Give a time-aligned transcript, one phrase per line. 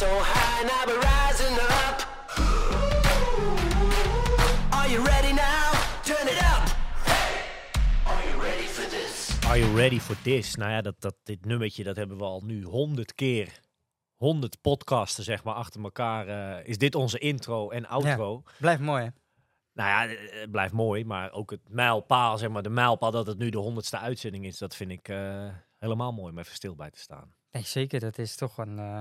[0.00, 1.96] So high, now we're rising up.
[4.72, 5.72] Are you ready now?
[6.02, 6.64] Turn it up.
[8.06, 9.38] Are you ready for this?
[9.46, 10.54] Are you ready for this?
[10.54, 13.60] Nou ja, dat, dat, dit nummertje dat hebben we al nu honderd keer.
[14.16, 16.28] Honderd podcasten zeg maar achter elkaar.
[16.28, 18.42] eh, is dit onze intro en outro?
[18.58, 19.08] Blijft mooi, hè?
[19.72, 21.04] Nou ja, het blijft mooi.
[21.04, 24.58] Maar ook het mijlpaal, zeg maar de mijlpaal dat het nu de honderdste uitzending is.
[24.58, 25.48] Dat vind ik eh,
[25.78, 27.34] helemaal mooi om even stil bij te staan.
[27.50, 28.00] Nee, zeker.
[28.00, 28.78] Dat is toch een...
[28.78, 29.00] eh,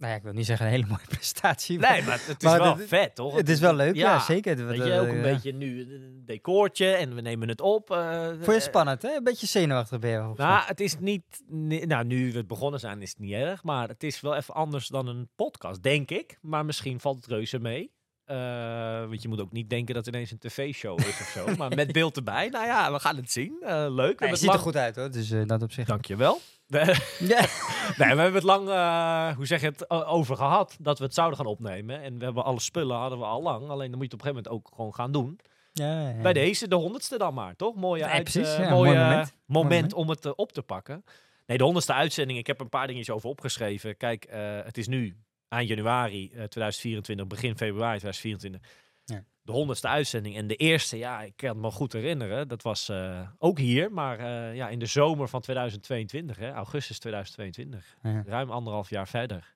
[0.00, 1.78] nou ja, ik wil niet zeggen een hele mooie prestatie.
[1.78, 3.36] Nee, maar het is Maar wel het- vet, toch?
[3.36, 4.66] Het is wel leuk, ja, zeker.
[4.66, 7.90] Weet Dat- je, ook een eh, beetje nu een decoortje en we nemen het op.
[7.90, 9.14] eh, Vond je het spannend, hè?
[9.16, 10.32] Een beetje zenuwachtig ben je.
[10.36, 11.42] Nou, het is niet.
[11.46, 13.62] ni- Nou, nu we het begonnen zijn, is het niet erg.
[13.62, 16.38] Maar het is wel even anders dan een podcast, denk ik.
[16.40, 17.92] Maar misschien valt het reuze mee.
[18.30, 21.56] Eh, want je moet ook niet denken dat het ineens een tv-show is of zo.
[21.56, 22.48] Maar met beeld erbij.
[22.48, 23.56] Nou ja, we gaan het zien.
[23.60, 24.20] Eh, leuk.
[24.20, 25.10] Nee, het het ziet er goed uit, hoor.
[25.10, 25.86] Dus eh, dat op zich.
[25.86, 26.40] Dankjewel.
[27.98, 28.66] Nee, we hebben het lang,
[29.36, 32.02] hoe zeg je het, over gehad dat we het zouden gaan opnemen.
[32.02, 33.68] En we hebben alle spullen, hadden we al lang.
[33.68, 35.40] Alleen dan moet je het op een gegeven moment ook gewoon gaan doen.
[35.72, 36.22] Ja, ja.
[36.22, 37.74] Bij deze, de honderdste dan maar, toch?
[37.74, 39.92] Mooie, Ja, uit, precies, ja, mooie mooi moment, moment.
[39.92, 41.04] Om het op te pakken.
[41.46, 42.38] Nee, de honderdste uitzending.
[42.38, 43.96] Ik heb een paar dingetjes over opgeschreven.
[43.96, 44.26] Kijk,
[44.64, 45.16] het is nu
[45.50, 48.60] eind januari eh, 2024, begin februari 2024.
[49.04, 49.24] Ja.
[49.42, 50.36] De honderdste uitzending.
[50.36, 52.48] En de eerste, ja, ik kan het me goed herinneren.
[52.48, 56.98] Dat was eh, ook hier, maar eh, ja, in de zomer van 2022, hè, augustus
[56.98, 57.96] 2022.
[58.02, 58.22] Ja.
[58.26, 59.54] Ruim anderhalf jaar verder.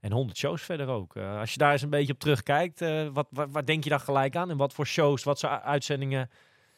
[0.00, 1.16] En 100 shows verder ook.
[1.16, 3.90] Eh, als je daar eens een beetje op terugkijkt, eh wat, wat, waar denk je
[3.90, 4.50] dan gelijk aan?
[4.50, 6.30] En wat voor shows, wat voor uitzendingen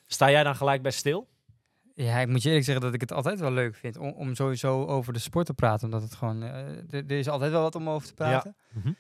[0.06, 1.28] sta jij dan gelijk bij stil?
[1.94, 4.34] Ja, ik moet je eerlijk zeggen dat ik het altijd wel leuk vind om, om
[4.34, 5.84] sowieso over de sport te praten.
[5.84, 8.56] Omdat het gewoon, eh, er is altijd wel wat om over te praten.
[8.72, 8.92] Mhm.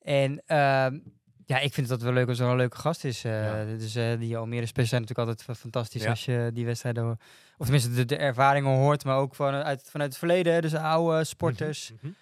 [0.00, 0.98] En ehm,
[1.46, 3.24] ja, ik vind het wel leuk als er een leuke gast is.
[3.24, 3.64] eh, Ja.
[3.76, 6.10] Dus eh, die Almere Special zijn natuurlijk altijd fa- fantastisch Ja.
[6.10, 7.10] als je die wedstrijden,
[7.56, 10.62] of tenminste de, de ervaringen hoort, maar ook vanuit, vanuit het verleden.
[10.62, 11.92] Dus oude sporters.
[12.00, 12.12] Mhm.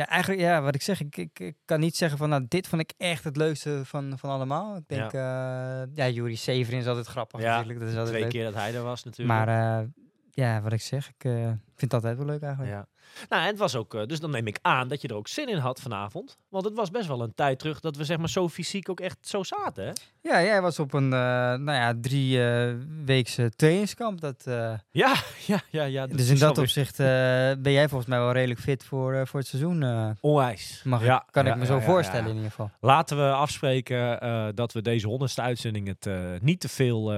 [0.00, 2.68] Ja, eigenlijk, ja, wat ik zeg, ik, ik, ik kan niet zeggen van, nou, dit
[2.68, 4.76] vond ik echt het leukste van, van allemaal.
[4.76, 7.78] Ik denk, ja, ja Juri Severin is altijd grappig Ja, natuurlijk.
[7.80, 8.32] Dat is altijd Twee leuk.
[8.32, 9.38] keer dat hij er was natuurlijk.
[9.38, 9.86] Maar eh,
[10.30, 11.32] ja, wat ik zeg, ik eh,
[11.76, 12.72] vind het altijd wel leuk eigenlijk.
[12.72, 12.86] ja.
[13.28, 15.28] Nou, en het was ook, eh, dus dan neem ik aan dat je er ook
[15.28, 16.36] zin in had vanavond.
[16.48, 19.00] Want het was best wel een tijd terug dat we zeg maar zo fysiek ook
[19.00, 19.92] echt zo zaten, hè?
[20.22, 21.18] Ja, jij was op een, eh,
[21.54, 22.74] nou ja, drie eh,
[23.04, 24.20] weekse trainingskamp.
[24.20, 24.44] Dat,
[24.90, 25.14] Ja,
[25.46, 25.84] ja, ja.
[25.84, 29.48] ja dus in dat opzicht ben jij volgens mij wel redelijk fit voor, voor het
[29.48, 29.84] seizoen.
[30.20, 30.82] Onwijs.
[30.84, 32.70] mag Ja, ik, kan ja, ik me ja, zo voorstellen in ieder geval.
[32.80, 34.18] Laten we afspreken
[34.54, 36.08] dat we deze honderdste uitzending het
[36.42, 37.14] niet te veel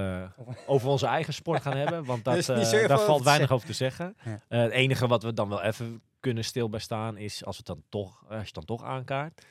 [0.65, 2.05] over onze eigen sport gaan hebben.
[2.05, 4.15] Want dat, zoveel daar valt weinig over te zeggen.
[4.47, 5.72] Het enige wat we dan wel even
[6.19, 9.45] kunnen stil bij staan is als, het dan toch, als je het dan toch aankaart.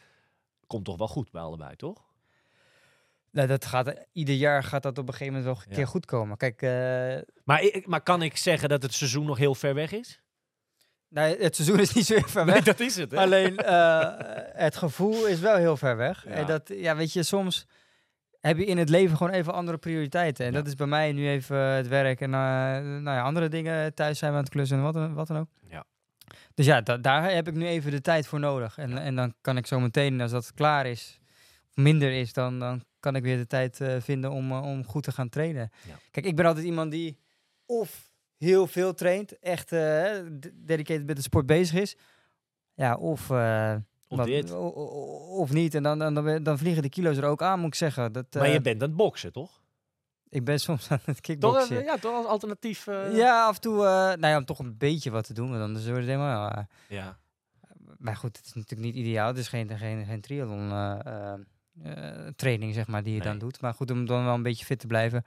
[0.66, 2.10] Komt toch wel goed bij allebei, toch?
[3.30, 5.76] Nou, dat gaat, ieder jaar gaat dat op een gegeven moment wel een Ja.
[5.76, 6.36] keer goed komen.
[6.36, 9.92] Kijk, eh, Maar, ik- maar kan ik zeggen dat het seizoen nog heel ver weg
[9.92, 10.20] is?
[11.08, 12.54] nou, het seizoen is niet zo heel ver weg.
[12.54, 13.10] Nee, dat is het.
[13.10, 13.16] Hè?
[13.18, 14.10] Alleen eh,
[14.52, 16.24] het gevoel is wel heel ver weg.
[16.24, 16.30] Ja.
[16.30, 17.66] En dat, ja, weet je, soms
[18.40, 20.46] heb je in het leven gewoon even andere prioriteiten.
[20.46, 20.58] En Ja.
[20.58, 23.94] dat is bij mij nu even het werk en eh, nou ja, andere dingen.
[23.94, 25.48] Thuis zijn we aan het klussen en wat, wat dan ook.
[25.68, 25.84] Ja.
[26.54, 28.78] Dus ja, da- daar heb ik nu even de tijd voor nodig.
[28.78, 31.20] En, en dan kan ik zo meteen, als dat klaar is,
[31.70, 34.84] of minder is, dan, dan kan ik weer de tijd eh, vinden om, eh, om
[34.86, 35.70] goed te gaan trainen.
[35.88, 35.94] Ja.
[36.10, 37.18] Kijk, ik ben altijd iemand die
[37.66, 41.96] of heel veel traint, echt d- dedicated met de sport bezig is.
[42.74, 43.30] Ja, of,
[44.08, 44.26] Of wat-
[45.28, 45.74] of niet.
[45.74, 48.12] En dan, dan, dan, dan vliegen de kilo's er ook aan, moet ik zeggen.
[48.12, 49.61] Dat, Maar je bent aan het boksen, toch?
[50.32, 52.86] Ik ben soms aan het Toch, eh, ja, toch als alternatief.
[52.86, 55.50] eh, ja, af en toe, eh, nou ja, om toch een beetje wat te doen,
[55.50, 56.66] want anders wordt het helemaal...
[56.88, 57.18] ja.
[57.98, 59.26] maar goed, het is natuurlijk niet ideaal.
[59.28, 61.34] Het is geen, geen, geen triathlon eh, eh,
[61.82, 63.28] eh, training, zeg maar, die je Nee.
[63.28, 63.60] dan doet.
[63.60, 65.24] Maar goed, om dan wel een beetje fit te blijven,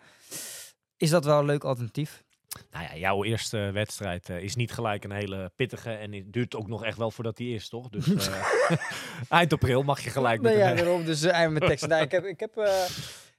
[0.97, 2.23] is dat wel een leuk alternatief.
[2.71, 5.91] Nou ja, jouw eerste wedstrijd is niet gelijk een hele pittige.
[5.91, 7.89] En het duurt ook nog echt wel voordat die is, toch?
[7.89, 8.45] Dus eh,
[9.29, 11.05] eind april mag je gelijk met Nee, ja, daarom.
[11.05, 11.89] Dus uh, met teksten.
[11.89, 12.85] Nou, ik heb, ik heb eh,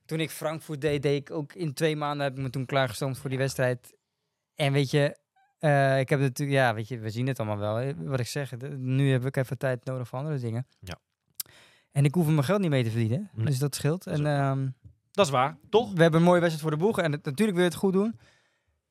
[0.06, 3.18] toen ik Frankfurt deed, deed ik ook in twee maanden heb ik me toen klaargestoomd
[3.18, 3.94] voor die wedstrijd.
[4.54, 5.16] En weet je,
[5.58, 7.94] eh, ik heb natuurlijk, ja, weet je, we zien het allemaal wel.
[7.96, 10.66] Wat ik zeg, nu heb ik even tijd nodig voor andere dingen.
[10.80, 10.98] Ja.
[11.92, 13.46] En ik hoef mijn geld niet mee te verdienen, Nee.
[13.46, 14.04] dus dat scheelt.
[14.04, 14.68] Dat is En ehm,
[15.12, 15.92] Dat is waar, toch?
[15.92, 17.92] we hebben een mooie wedstrijd voor de boeg en het, natuurlijk wil je het goed
[17.92, 18.18] doen.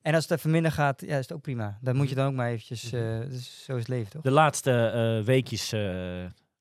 [0.02, 1.78] En als het even minder gaat, ja, is het ook prima.
[1.80, 4.22] Dat moet je dan ook maar eventjes, dus zo is het leven, toch?
[4.22, 5.72] De laatste eh, weekjes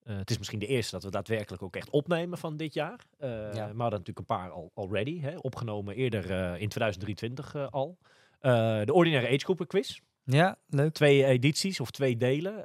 [0.05, 2.99] eh, het is misschien de eerste dat we daadwerkelijk ook echt opnemen van dit jaar.
[3.19, 3.27] Ja.
[3.27, 7.67] Maar we hadden natuurlijk een paar al already, hè, opgenomen eerder eh, in 2023 eh,
[7.69, 7.97] al.
[8.85, 9.99] De ordinaire age groepen quiz.
[10.23, 10.93] Ja, leuk.
[10.93, 12.63] Twee edities of twee delen.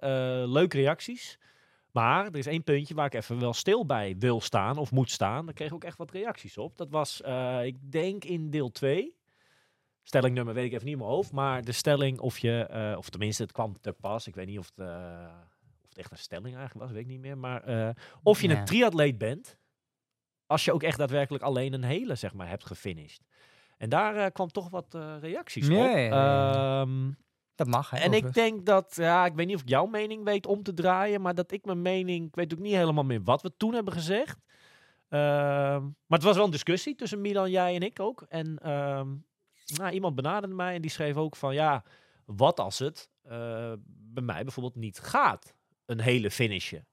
[0.53, 1.39] Leuke reacties.
[1.93, 5.11] Maar er is één puntje waar ik even wel stil bij wil staan of moet
[5.11, 5.45] staan.
[5.45, 6.77] Daar kreeg ik ook echt wat reacties op.
[6.77, 7.21] Dat was,
[7.63, 9.15] ik denk in deel 2.
[10.03, 11.33] Stellingnummer weet ik even niet in mijn hoofd.
[11.33, 14.27] Maar de stelling of je, of tenminste het kwam te pas.
[14.27, 14.87] Ik weet niet of het,
[15.91, 17.39] het echt een stelling eigenlijk was, weet ik niet meer.
[17.39, 17.91] Maar eh,
[18.23, 19.59] of je een triatleet bent.
[20.47, 23.21] Als je ook echt daadwerkelijk alleen een hele, zeg maar, hebt gefinished.
[23.79, 25.97] En daar eh, kwam toch wat eh, reacties Ja, op.
[25.97, 26.81] ja.
[26.81, 27.11] Ehm,
[27.55, 30.25] Dat mag, hè, en ik denk dat, ja, ik weet niet of ik jouw mening
[30.25, 33.23] weet om te draaien, maar dat ik mijn mening, ik weet ook niet helemaal meer
[33.23, 34.39] wat we toen hebben gezegd.
[35.09, 38.23] Ehm, maar het was wel een discussie tussen Milan, jij en ik ook.
[38.29, 39.09] En ehm,
[39.77, 41.85] nou, iemand benaderde mij en die schreef ook van, ja,
[42.25, 43.09] wat als het
[44.13, 45.55] bij mij bijvoorbeeld niet gaat,
[45.91, 46.85] een hele finishen.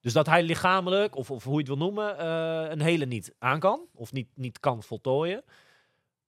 [0.00, 3.34] Dus dat hij lichamelijk, of, of hoe je het wil noemen, eh, een hele niet
[3.38, 5.44] aan kan, of niet, niet kan voltooien.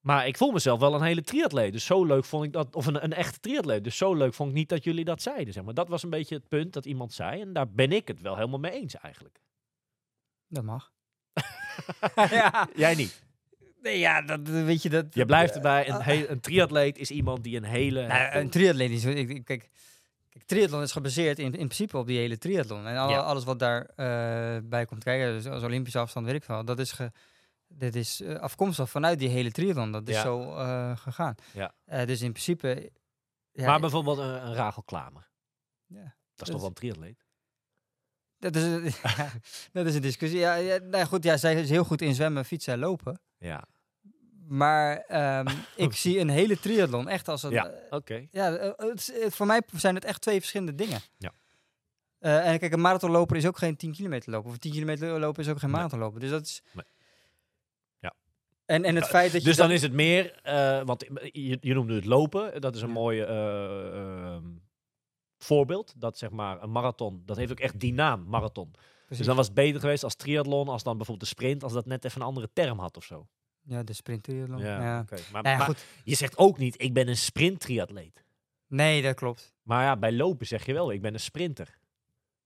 [0.01, 1.73] Maar ik voel mezelf wel een hele triatleet.
[1.73, 2.75] Dus zo leuk vond ik dat.
[2.77, 3.85] Of een, een echte triatleet.
[3.85, 5.53] Dus zo leuk vond ik niet dat jullie dat zeiden.
[5.55, 5.75] Zeg maar.
[5.75, 7.41] Dat was een beetje het punt dat iemand zei.
[7.41, 9.41] En daar ben ik het wel helemaal mee eens eigenlijk.
[10.49, 10.93] Dat mag.
[12.31, 12.69] ja.
[12.75, 13.23] Jij niet.
[13.83, 15.15] Nee, ja, dat dat- weet je dat.
[15.15, 15.93] Je blijft erbij.
[15.93, 16.07] Ah.
[16.07, 18.07] Een, een triatleet is iemand die een hele.
[18.07, 19.05] Nou, een triatleet is.
[19.05, 19.69] Ik, ik- kijk,
[20.33, 22.87] kijk, triathlon is gebaseerd in, in principe op die hele triathlon.
[22.87, 23.19] En al- Ja.
[23.19, 26.79] alles wat daar eh, bij komt kijken, dus als Olympische afstand, weet ik veel, dat
[26.79, 27.13] is, ge,
[27.69, 29.93] dit is eh, afkomstig vanuit die hele triathlon.
[29.93, 30.23] Dat is Ja.
[30.23, 31.35] zo eh, gegaan.
[31.53, 31.75] Ja.
[32.05, 32.91] Dus in principe.
[33.53, 35.29] Ja, maar bijvoorbeeld een, een Rachel Klamer.
[35.87, 36.15] Ja.
[36.35, 37.25] Dat is toch wel een triatleet?
[38.39, 38.93] dat, is, een-
[39.73, 40.39] dat is een discussie.
[40.39, 43.21] Ja, ja, nou goed, ja, zij is heel goed in zwemmen, fietsen en lopen.
[43.39, 43.65] Ja.
[44.47, 45.47] Maar ehm,
[45.77, 47.51] ik zie een hele triathlon echt als een.
[47.51, 47.67] Ja.
[47.69, 48.27] eh, Oké.
[48.31, 51.01] Ja, eh, het, eh, voor mij zijn het echt twee verschillende dingen.
[51.19, 51.33] Ja.
[52.19, 54.47] En kijk, een marathonloper is ook geen 10 kilometer lopen.
[54.49, 55.77] Of een 10 kilometer lopen is ook geen Nee.
[55.79, 56.21] marathonloper.
[56.21, 56.63] Dus dat is...
[56.73, 56.85] Nee.
[57.99, 58.15] Ja.
[58.67, 59.47] En, en het feit dat je...
[59.49, 60.41] Dus dan is het meer.
[60.85, 62.61] want je, je noemde het lopen.
[62.61, 63.87] Dat is een mooi eh,
[64.35, 64.45] ehm,
[65.39, 65.95] voorbeeld.
[65.97, 67.23] Dat zeg maar een marathon.
[67.27, 68.75] Dat heeft ook echt die naam, marathon.
[69.09, 71.87] Dus dan was het beter geweest als triathlon, als dan bijvoorbeeld de sprint, als dat
[71.87, 73.27] net even een andere term had of zo.
[73.65, 74.59] Ja, de sprint triathlon.
[74.61, 75.01] Ja.
[75.01, 75.17] oké.
[75.33, 75.85] Maar, Nou ja, maar goed.
[76.05, 78.25] je zegt ook niet, ik ben een sprint-triatleet.
[78.67, 79.53] Nee, dat klopt.
[79.63, 81.79] Maar ja, bij lopen zeg je wel, ik ben een sprinter.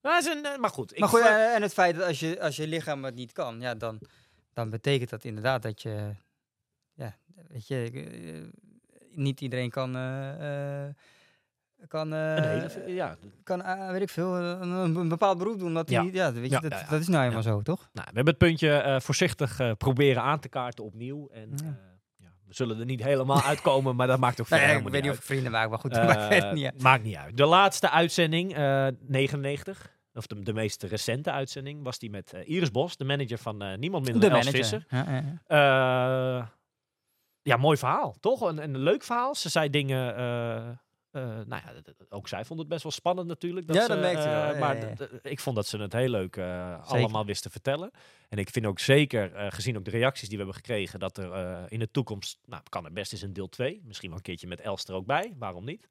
[0.00, 0.92] Dat is een, eh, maar goed.
[0.92, 3.32] Ik maar goed, eh, en het feit dat als je, als je lichaam het niet
[3.32, 4.00] kan, ja, dan,
[4.52, 6.14] dan betekent dat inderdaad dat je...
[6.94, 7.16] Ja,
[7.48, 7.90] weet je...
[7.90, 8.60] eh,
[9.10, 9.92] niet iedereen kan...
[11.88, 15.74] kan, eh, hele, ja, kan, eh, weet ik veel, eh, een, een bepaald beroep doen.
[15.74, 16.02] Dat Ja.
[16.02, 17.88] die, ja, weet je, dat, dat is nou helemaal zo, toch?
[17.92, 21.28] nou, we hebben het puntje voorzichtig proberen aan te kaarten opnieuw.
[21.28, 21.50] En
[22.46, 25.10] we zullen er niet helemaal uitkomen, maar dat maakt ook Nee, verder ik weet niet
[25.10, 26.82] of ik vrienden maak, maar goed, dat maakt verder niet uit.
[26.82, 27.36] Maakt niet uit.
[27.36, 32.70] De laatste uitzending, eh 99, of de, de meest recente uitzending, was die met Iris
[32.70, 34.50] Bos, de manager van niemand minder De dan Els.
[34.50, 34.84] Visser.
[34.88, 36.54] Ja, ja, ja.
[37.42, 38.40] Ja, mooi verhaal, toch?
[38.40, 39.34] Een, een leuk verhaal.
[39.34, 40.14] Ze zei dingen.
[41.16, 41.72] Eh, nou ja,
[42.08, 43.72] ook zij vond het best wel spannend natuurlijk.
[43.72, 45.06] Ja, ze, dat merkte wel, eh, ja, maar ja, ja.
[45.22, 47.90] ik vond dat ze het heel leuk eh, allemaal wist te vertellen.
[48.28, 51.72] En ik vind ook zeker, gezien ook de reacties die we hebben gekregen, dat er
[51.72, 53.82] in de toekomst, nou, kan er best eens een deel 2.
[53.84, 55.34] Misschien wel een keertje met Els er ook bij.
[55.38, 55.88] Waarom niet?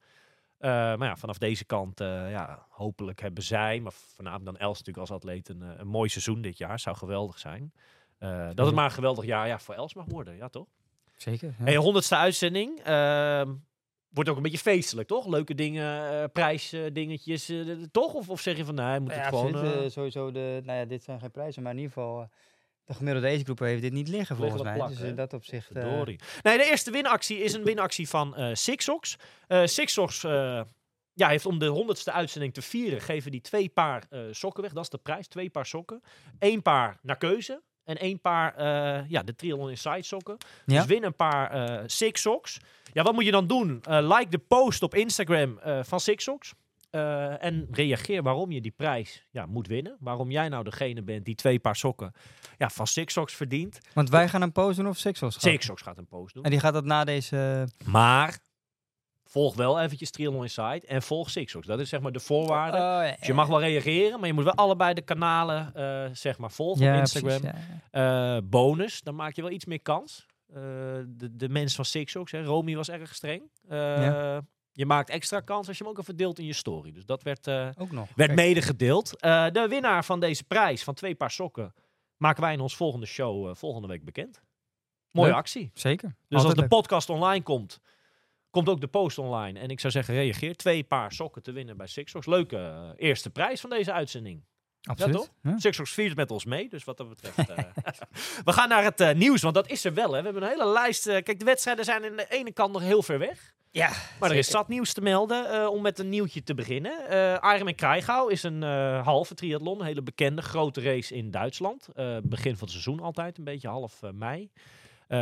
[0.60, 5.18] Maar ja, vanaf deze kant, ja, hopelijk hebben zij, maar voornamelijk dan Els natuurlijk als
[5.18, 6.80] atleet, een, een mooi seizoen dit jaar.
[6.80, 7.74] Zou geweldig zijn.
[8.53, 10.67] Dat het maar een geweldig jaar ja, voor Els mag worden, ja toch?
[11.15, 11.55] Zeker.
[11.58, 11.63] ja.
[11.63, 12.82] Hey, honderdste uitzending.
[14.15, 15.27] Wordt ook een beetje feestelijk, toch?
[15.27, 18.13] Leuke dingen, eh prijsdingetjes, eh, toch?
[18.13, 19.55] Of, of zeg je van, hij moet Ja, het gewoon...
[19.55, 22.29] absoluut, eh, sowieso, de, nou ja, dit zijn geen prijzen, maar in ieder geval,
[22.86, 24.77] de gemiddelde agegroep heeft dit niet liggen volgens mij.
[24.77, 25.69] wat dus in dat opzicht...
[26.41, 29.17] Nee, de eerste winactie is een winactie van Sixox.
[29.63, 30.22] Sixox
[31.13, 34.74] ja, heeft om de honderdste uitzending te vieren, geven die twee paar sokken weg.
[34.74, 36.01] Dat is de prijs, twee paar sokken.
[36.39, 37.62] Eén paar naar keuze.
[37.86, 40.38] En één paar, eh, ja, de Triathlon Inside sokken.
[40.65, 40.77] Ja.
[40.77, 42.60] Dus win een paar eh Sixox.
[42.96, 43.82] Ja, wat moet je dan doen?
[43.84, 46.54] Eh, like de post op Instagram eh, van Sixox.
[46.90, 49.98] Eh, en reageer waarom je die prijs ja, moet winnen.
[50.00, 52.14] Waarom jij nou degene bent die twee paar sokken
[52.58, 53.80] ja, van Sixox verdient.
[53.94, 55.34] Want wij gaan een post doen of gaat?
[55.34, 56.44] Sixox gaat een post doen.
[56.44, 57.68] En die gaat dat na deze...
[57.86, 58.40] Maar
[59.25, 61.68] volg wel eventjes Triathlon Inside en volg Sixox.
[61.68, 62.78] Dat is zeg maar de voorwaarde.
[62.78, 65.72] Oh, ja, dus je mag wel reageren, maar je moet wel allebei de kanalen
[66.18, 67.42] zeg maar volgen ja, op Instagram.
[67.92, 70.25] precies, bonus, dan maak je wel iets meer kans.
[70.55, 70.62] Eh,
[71.07, 73.43] de, de mens van Sixox, hè, Romy was erg streng.
[73.67, 74.41] Eh, Ja.
[74.71, 76.91] Je maakt extra kans als je hem ook even deelt in je story.
[76.91, 78.07] Dus dat werd, eh, Ook nog.
[78.15, 79.19] werd Kijk, mede gedeeld.
[79.19, 81.74] Eh, de winnaar van deze prijs van twee paar sokken
[82.17, 84.41] maken wij in ons volgende show volgende week bekend.
[85.12, 85.38] Mooie Leuk.
[85.38, 85.71] actie.
[85.74, 86.15] Zeker.
[86.27, 86.69] Dus als de leuk.
[86.69, 87.79] podcast online komt,
[88.50, 89.59] komt ook de post online.
[89.59, 90.55] En ik zou zeggen, reageer.
[90.55, 92.25] Twee paar sokken te winnen bij Sixox.
[92.25, 94.43] Leuke eerste prijs van deze uitzending.
[94.86, 95.15] Absoluut.
[95.15, 95.30] toch?
[95.42, 95.58] Ja.
[95.60, 97.50] Sixers viert met ons mee, dus wat dat betreft.
[97.50, 97.58] eh,
[98.46, 100.12] we gaan naar het eh, nieuws, want dat is er wel.
[100.12, 100.18] Hè.
[100.20, 101.08] We hebben een hele lijst.
[101.08, 103.54] eh, kijk, de wedstrijden zijn aan de ene kant nog heel ver weg.
[103.72, 106.92] Ja, Maar er is zat nieuws te melden om met een nieuwtje te beginnen.
[107.10, 108.62] Uh, Ironman Kraaiengouw is een
[109.01, 111.88] halve triathlon, een hele bekende grote race in Duitsland.
[112.24, 114.50] Begin van het seizoen altijd, een beetje half mei.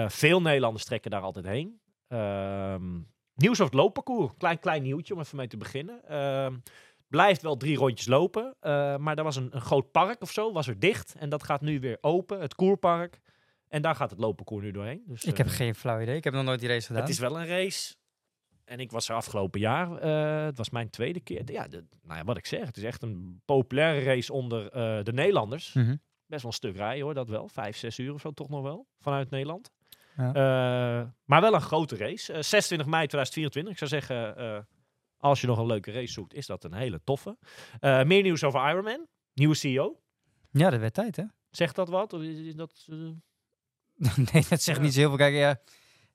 [0.08, 1.80] veel Nederlanders trekken daar altijd heen.
[2.08, 2.94] Ehm,
[3.36, 6.02] nieuws over het loopparcours, klein klein nieuwtje om even mee te beginnen.
[7.14, 10.52] Blijft wel drie rondjes lopen, uh, maar er was een, een groot park of zo,
[10.52, 11.16] was er dicht.
[11.18, 13.20] En dat gaat nu weer open, het Koerpark.
[13.68, 15.04] En daar gaat het loopparcours nu doorheen.
[15.08, 17.02] Dus, ik heb geen flauw idee, ik heb nog nooit die race gedaan.
[17.02, 17.96] Het is wel een race
[18.66, 20.06] en ik was er afgelopen jaar.
[20.06, 21.52] Uh, het was mijn tweede keer.
[21.52, 22.66] Ja, de, nou ja, wat ik zeg.
[22.66, 25.74] Het is echt een populaire race onder uh, de Nederlanders.
[25.74, 26.02] Mm -hmm.
[26.26, 27.48] Best wel een stuk rijden hoor, dat wel.
[27.48, 28.88] Vijf, zes uur of zo toch nog wel.
[29.00, 29.72] Vanuit Nederland.
[30.18, 30.28] Ja.
[30.28, 32.42] Uh, maar wel een grote race.
[32.42, 33.72] 26 mei 2024.
[33.72, 34.68] Ik zou zeggen,
[35.24, 37.38] als je nog een leuke race zoekt, is dat een hele toffe.
[37.80, 39.08] Eh, meer nieuws over Ironman.
[39.34, 40.00] Nieuwe CEO.
[40.52, 41.24] Ja, dat werd tijd hè.
[41.50, 42.14] Zegt dat wat?
[42.14, 42.88] Of is dat,
[44.32, 45.18] nee, dat zegt niet zo heel veel.
[45.18, 45.60] Kijk, ja, er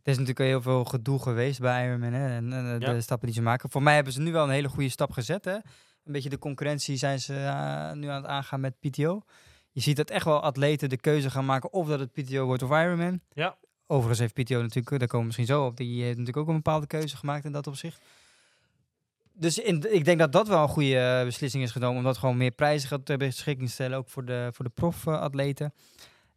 [0.03, 3.01] is natuurlijk heel veel gedoe geweest bij Ironman hè, en, en de Ja.
[3.01, 3.71] stappen die ze maken.
[3.71, 5.45] Voor mij hebben ze nu wel een hele goede stap gezet.
[5.45, 5.55] Hè.
[5.55, 9.23] Een beetje de concurrentie zijn ze uh, nu aan het aangaan met PTO.
[9.71, 12.63] Je ziet dat echt wel atleten de keuze gaan maken of dat het PTO wordt
[12.63, 13.21] of Ironman.
[13.29, 13.57] Ja.
[13.87, 16.63] Overigens heeft PTO natuurlijk, daar komen we misschien zo op, die heeft natuurlijk ook een
[16.63, 18.03] bepaalde keuze gemaakt in dat opzicht.
[19.39, 22.19] Dus in, ik denk dat dat wel een goede uh, beslissing is genomen, om dat
[22.19, 25.73] gewoon meer prijzen ter beschikking te stellen, ook voor de, voor de profatleten.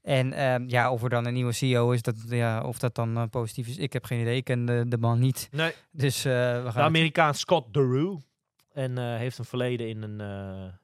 [0.01, 3.17] En um, ja, of er dan een nieuwe CEO is, dat, ja, of dat dan
[3.17, 4.35] uh, positief is, ik heb geen idee.
[4.35, 5.47] Ik ken de, de man niet.
[5.51, 5.73] Nee.
[5.91, 6.73] Dus uh, we gaan.
[6.73, 8.23] De Amerikaan Scott Deroux.
[8.73, 10.19] En uh, heeft een verleden in, een,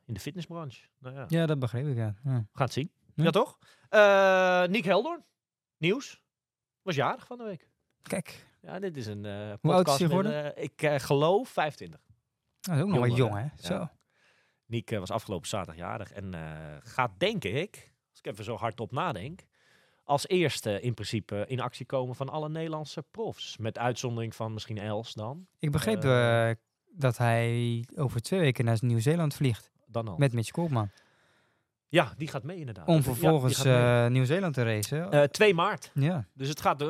[0.05, 0.81] in de fitnessbranche.
[0.99, 1.25] Nou, ja.
[1.27, 2.15] ja, dat begreep ik, ja.
[2.53, 2.91] het zien.
[3.15, 3.23] Ja.
[3.23, 3.57] Ja, toch?
[4.69, 5.23] Nick Heldorn.
[5.77, 6.21] Nieuws.
[6.81, 7.69] Was jarig van de week.
[8.01, 8.45] Kijk.
[8.61, 9.61] Ja, dit is een podcast.
[9.61, 10.63] Hoe oud is geworden?
[10.63, 12.06] ik geloof 25.
[12.67, 13.67] Dat is ook nog wel jong, hè?
[13.67, 13.73] Zo.
[13.73, 13.95] Ja.
[14.65, 16.41] Nick uh, was afgelopen zaterdag jarig en uh,
[16.79, 19.45] gaat, denk ik, als ik even zo hardop nadenk,
[20.03, 23.57] als eerste in principe in actie komen van alle Nederlandse profs.
[23.57, 25.47] Met uitzondering van misschien Els dan.
[25.59, 26.49] Ik begreep uh,
[26.91, 29.71] dat hij over twee weken naar Nieuw-Zeeland vliegt.
[29.85, 30.17] Dan al.
[30.17, 30.89] Met Mitch Koopman.
[31.89, 32.87] Ja, die gaat mee inderdaad.
[32.87, 35.15] Om vervolgens ja, uh, Nieuw-Zeeland te racen.
[35.15, 35.91] Uh, 2 maart.
[35.93, 36.25] Ja.
[36.33, 36.81] Dus het gaat...
[36.81, 36.89] Uh,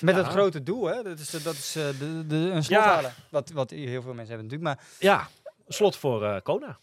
[0.00, 1.02] Met het grote doel, hè?
[1.02, 2.94] Dat is, dat is de, de, een slot Ja.
[2.94, 3.12] halen.
[3.30, 4.62] Wat, wat heel veel mensen hebben natuurlijk.
[4.62, 5.28] Maar Ja,
[5.68, 6.78] slot voor Kona.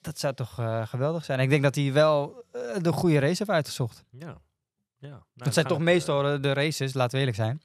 [0.00, 1.40] dat zou toch geweldig zijn.
[1.40, 2.44] Ik denk dat hij wel
[2.82, 4.04] de goede race heeft uitgezocht.
[4.10, 4.38] Ja.
[4.98, 5.08] ja.
[5.08, 7.62] Nou, dat zijn toch meestal de races, laten we eerlijk zijn.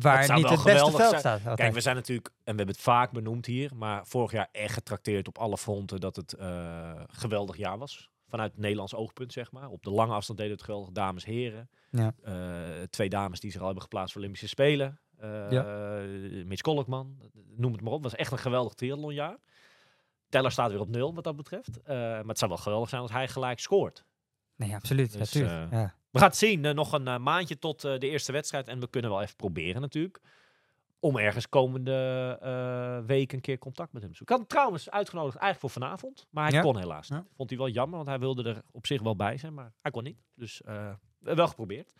[0.00, 1.20] Waar niet het beste geweldig veld zijn.
[1.20, 1.38] staat.
[1.38, 1.56] altijd.
[1.58, 4.72] Kijk, we zijn natuurlijk, en we hebben het vaak benoemd hier, maar vorig jaar echt
[4.74, 8.10] getrakteerd op alle fronten dat het uh, geweldig jaar was.
[8.28, 9.68] Vanuit het Nederlands oogpunt, zeg maar.
[9.68, 11.68] Op de lange afstand deden het geweldig dames, heren.
[11.90, 12.14] Ja.
[12.24, 15.00] Uh, twee dames die zich al hebben geplaatst voor Olympische Spelen.
[15.22, 15.62] Uh, Ja.
[16.44, 17.16] Mitch Kolkman,
[17.56, 18.02] noem het maar op.
[18.02, 19.36] Het was echt een geweldig triathlonjaar.
[20.28, 21.80] Teller staat weer op nul wat dat betreft.
[21.86, 24.04] Maar het zou wel geweldig zijn als hij gelijk scoort.
[24.56, 25.12] Nee, absoluut.
[25.18, 25.72] Dus, natuurlijk.
[25.72, 25.94] ja.
[26.16, 26.64] We gaan het zien.
[26.64, 28.68] Uh, nog een uh, maandje tot uh, de eerste wedstrijd.
[28.68, 30.20] En we kunnen wel even proberen natuurlijk.
[31.00, 34.36] Om ergens komende week een keer contact met hem te zoeken.
[34.36, 36.26] Ik had hem trouwens uitgenodigd eigenlijk voor vanavond.
[36.30, 36.60] Maar hij Ja?
[36.60, 37.18] kon helaas niet.
[37.18, 37.26] Ja.
[37.36, 39.54] Vond hij wel jammer, want hij wilde er op zich wel bij zijn.
[39.54, 40.18] Maar hij kon niet.
[40.34, 40.60] Dus
[41.18, 41.92] wel geprobeerd.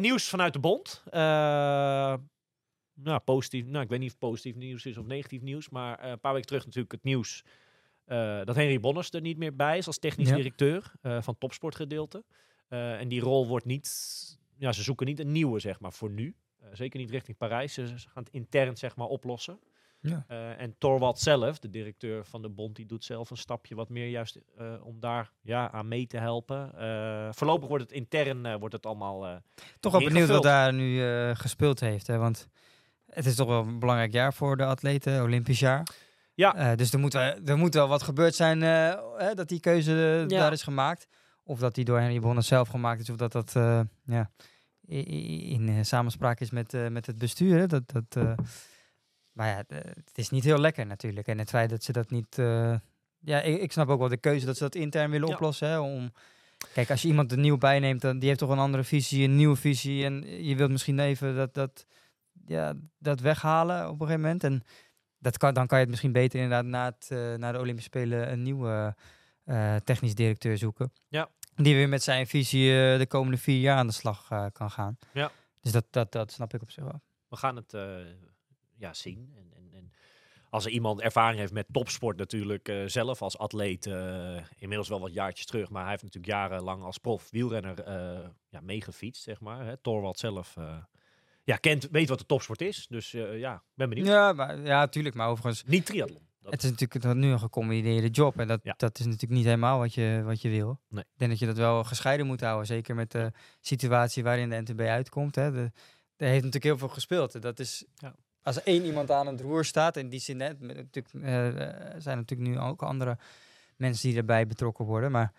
[0.00, 1.02] Nieuws vanuit de bond.
[2.94, 3.66] Nou, positief.
[3.66, 5.68] Nou, ik weet niet of positief nieuws is of negatief nieuws.
[5.68, 7.44] Maar een paar weken terug natuurlijk het nieuws.
[8.06, 10.34] Uh, dat Henry Bonners er niet meer bij is als technisch Ja.
[10.36, 12.24] directeur uh, van topsportgedeelte.
[12.68, 13.88] Uh, en die rol wordt niet.
[14.56, 16.34] Ja, ze zoeken niet een nieuwe, zeg maar, voor nu.
[16.62, 17.74] Uh, zeker niet richting Parijs.
[17.74, 19.58] Ze, ze gaan het intern, zeg maar, oplossen.
[20.00, 20.24] Ja.
[20.30, 23.88] Uh, en Torwald zelf, de directeur van de bond, die doet zelf een stapje wat
[23.88, 26.72] meer juist uh, om daar ja, aan mee te helpen.
[26.78, 29.26] Uh, voorlopig wordt het intern uh, wordt het allemaal.
[29.26, 29.36] Uh,
[29.80, 32.06] Toch wel benieuwd wat daar nu uh, gespeeld heeft.
[32.06, 32.18] Hè?
[32.18, 32.48] Want
[33.06, 35.86] het is toch wel een belangrijk jaar voor de atleten, Olympisch jaar.
[36.34, 36.70] Ja.
[36.70, 39.60] Uh, dus er moet, wel, er moet wel wat gebeurd zijn uh, hè, dat die
[39.60, 40.38] keuze uh, Ja.
[40.38, 41.06] daar is gemaakt.
[41.46, 43.10] Of dat die door Henry Bonner zelf gemaakt is.
[43.10, 44.30] Of dat dat uh, ja,
[44.88, 47.58] i- i- in uh, samenspraak is met, uh, met het bestuur.
[47.58, 47.66] Hè?
[47.66, 48.36] Dat, dat,
[49.32, 51.26] maar ja, het is niet heel lekker natuurlijk.
[51.26, 52.36] En het feit dat ze dat niet...
[53.20, 55.34] ja, ik, ik snap ook wel de keuze dat ze dat intern willen Ja.
[55.34, 55.68] oplossen.
[55.68, 55.78] Hè?
[55.78, 56.12] Om,
[56.72, 59.36] kijk, als je iemand er nieuw bijneemt, dan die heeft toch een andere visie, een
[59.36, 60.04] nieuwe visie.
[60.04, 61.86] En je wilt misschien even dat, dat,
[62.46, 64.44] ja, dat weghalen op een gegeven moment.
[64.44, 64.62] En
[65.18, 67.90] dat kan, dan kan je het misschien beter inderdaad na, het, uh, na de Olympische
[67.90, 68.94] Spelen een nieuwe
[69.84, 70.92] technisch directeur zoeken.
[71.08, 71.28] Ja.
[71.56, 74.70] Die weer met zijn visie uh, de komende vier jaar aan de slag uh, kan
[74.70, 74.98] gaan.
[75.12, 75.30] Ja.
[75.60, 77.00] Dus dat, dat, dat snap ik op zich wel.
[77.28, 77.76] we gaan het
[78.76, 79.32] ja, zien.
[79.36, 79.92] En, en, en
[80.50, 85.00] als er iemand ervaring heeft met topsport natuurlijk, uh, zelf als atleet, uh, inmiddels wel
[85.00, 89.40] wat jaartjes terug, maar hij heeft natuurlijk jarenlang als prof wielrenner uh, ja, meegefietst, zeg
[89.40, 89.66] maar.
[89.66, 89.76] Hè.
[89.76, 90.56] Torwald zelf
[91.42, 94.06] ja, kent, weet wat de topsport is, dus ja, ben benieuwd.
[94.06, 95.64] Ja, maar, ja, tuurlijk, maar overigens...
[95.64, 96.28] Niet triathlon.
[96.44, 98.38] Dat- Het is natuurlijk het- nu een gecombineerde job.
[98.38, 98.74] En dat, Ja.
[98.76, 100.80] dat is natuurlijk niet helemaal wat je, wat je wil.
[100.88, 101.02] Nee.
[101.04, 102.66] Ik denk dat je dat wel gescheiden moet houden.
[102.66, 105.34] Zeker met de situatie waarin de NTB uitkomt.
[105.34, 105.52] Hè.
[105.52, 105.72] De,
[106.16, 107.42] er heeft natuurlijk heel veel gespeeld.
[107.42, 108.14] Dat is, Ja.
[108.42, 112.16] Als één iemand aan het roer staat, in die zin hè, met- natuurlijk, eh, zijn
[112.18, 113.18] natuurlijk nu ook andere
[113.76, 115.10] mensen die erbij betrokken worden.
[115.10, 115.32] Maar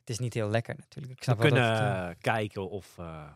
[0.00, 1.12] het is niet heel lekker natuurlijk.
[1.12, 3.28] Ik We snap kunnen dat het, eh, kijken of eh,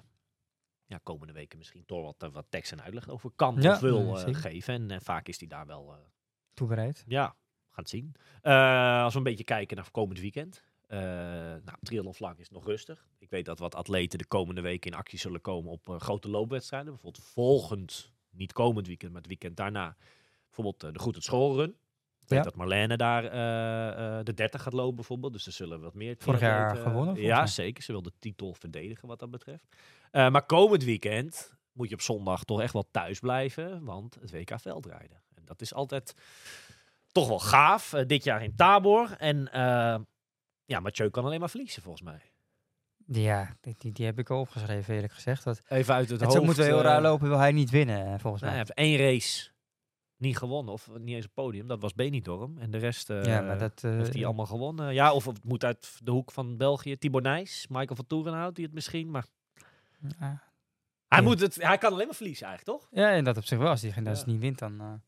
[0.86, 4.16] ja, komende weken misschien Thor wat, wat tekst en uitleg over kan Ja, of wil
[4.16, 4.34] zeker.
[4.34, 4.90] geven.
[4.90, 5.94] En vaak is die daar wel,
[6.56, 7.04] toebereid.
[7.06, 7.34] ja, we
[7.74, 8.14] gaan het zien.
[8.42, 10.62] Eh, als we een beetje kijken naar komend weekend.
[10.86, 13.06] eh nou, vlak is nog rustig.
[13.18, 16.28] Ik weet dat wat atleten de komende weken in actie zullen komen op eh, grote
[16.28, 16.92] loopwedstrijden.
[16.92, 19.96] Bijvoorbeeld volgend, niet komend weekend, maar het weekend daarna.
[20.44, 21.68] Bijvoorbeeld de Goed het Schoolrun.
[22.20, 22.44] Ik weet Ja.
[22.44, 23.22] dat Marlene daar
[24.24, 25.32] de 30 gaat lopen bijvoorbeeld.
[25.32, 27.46] Dus er zullen wat meer Vorig jaar gewonnen, Ja, mij.
[27.46, 27.82] zeker.
[27.82, 29.64] Ze wil de titel verdedigen wat dat betreft.
[30.12, 33.84] Maar komend weekend moet je op zondag toch echt wel thuis blijven.
[33.84, 35.20] Want het WK veldrijden.
[35.46, 36.14] Dat is altijd
[37.12, 37.92] toch wel gaaf.
[37.92, 39.14] Eh, dit jaar in Tabor.
[39.18, 39.98] En eh,
[40.64, 42.20] ja, Mathieu kan alleen maar verliezen volgens mij.
[43.06, 45.44] Ja, die, die, die heb ik al opgeschreven eerlijk gezegd.
[45.44, 46.44] Dat, Even uit het, het hoofd.
[46.44, 48.50] moet wel heel eh, raar lopen, wil hij niet winnen volgens nou, mij.
[48.50, 49.50] hij heeft één race
[50.16, 50.72] niet gewonnen.
[50.72, 51.66] Of niet eens een podium.
[51.66, 52.58] Dat was Benidorm.
[52.58, 53.82] En de rest ja, maar dat...
[53.82, 54.94] heeft hij allemaal gewonnen.
[54.94, 56.96] Ja, of het moet uit de hoek van België.
[56.96, 59.10] Tibor Nijs, Michael van Toerenhout, die het misschien.
[59.10, 59.26] Maar
[60.18, 60.38] hij,
[61.08, 61.20] Ja.
[61.20, 62.88] moet het, hij kan alleen maar verliezen eigenlijk, toch?
[62.90, 63.68] Ja, en dat op zich wel.
[63.68, 64.26] Als hij als Ja.
[64.26, 65.02] niet wint, dan,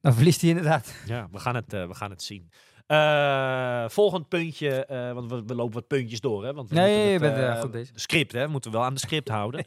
[0.00, 0.94] dan verliest hij inderdaad.
[1.06, 2.50] Ja, we gaan het, eh, we gaan het zien.
[2.86, 6.52] Eh, volgend puntje, eh, want we, we lopen wat puntjes door, hè?
[6.54, 7.94] Want we Nee, moeten je het, bent, eh, goed bezig.
[7.94, 8.44] de Script, hè?
[8.44, 9.64] We moeten wel aan de script houden.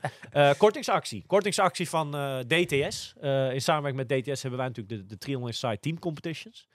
[0.57, 1.23] Kortingsactie.
[1.27, 2.11] Kortingsactie van
[2.47, 3.13] DTS.
[3.51, 6.67] In samenwerking met DTS hebben wij natuurlijk de, de Trial Inside Team Competitions.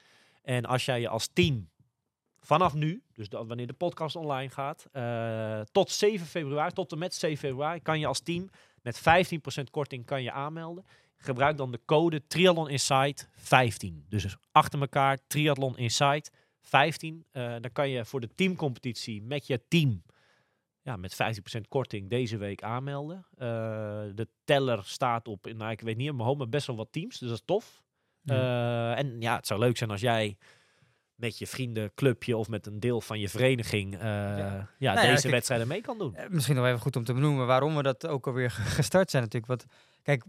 [0.42, 1.68] En als jij je als team
[2.40, 4.88] vanaf nu, dus dat wanneer de podcast online gaat,
[5.73, 8.50] tot 7 februari, tot en met 7 februari, kan je als team
[8.83, 9.02] met 15%
[9.71, 10.85] korting kan je aanmelden.
[11.24, 14.04] Gebruik dan de code Triathlon Insight 15.
[14.08, 17.24] Dus achter elkaar Triathlon Insight 15.
[17.30, 20.02] Eh, dan kan je voor de teamcompetitie met je team
[20.82, 21.16] ja, met
[21.56, 23.26] 15% korting deze week aanmelden.
[23.37, 23.46] Eh,
[24.14, 26.88] de teller staat op, nou, ik weet niet in mijn hoofd, maar best wel wat
[26.90, 27.18] teams.
[27.18, 27.82] Dus dat is tof.
[28.24, 30.37] Eh, en ja, het zou leuk zijn als jij
[31.14, 34.70] met je vriendenclubje of met een deel van je vereniging eh, ja.
[34.78, 36.16] ja, deze kijk, wedstrijden mee kan doen.
[36.28, 39.22] Misschien nog even goed om te benoemen waarom we dat ook alweer ge- gestart zijn
[39.22, 39.52] natuurlijk.
[39.52, 39.64] Want
[40.02, 40.24] kijk,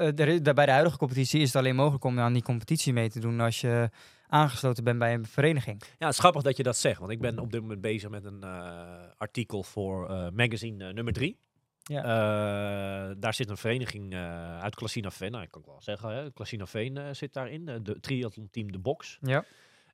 [0.00, 3.20] eh, bij de huidige competitie is het alleen mogelijk om aan die competitie mee te
[3.20, 3.90] doen als je
[4.28, 5.82] aangesloten bent bij een vereniging.
[5.98, 8.10] Ja, het is grappig dat je dat zegt, want ik ben op dit moment bezig
[8.10, 8.80] met een eh,
[9.16, 11.38] artikel voor eh, magazine nummer 3.
[11.82, 13.14] Ja.
[13.14, 14.14] daar zit een vereniging
[14.60, 18.48] uit Klassinaveen, nou, ik kan ik wel zeggen, hè, Klassinaveen eh zit daarin, de triathlon
[18.50, 19.18] team De Box.
[19.20, 19.44] Ja.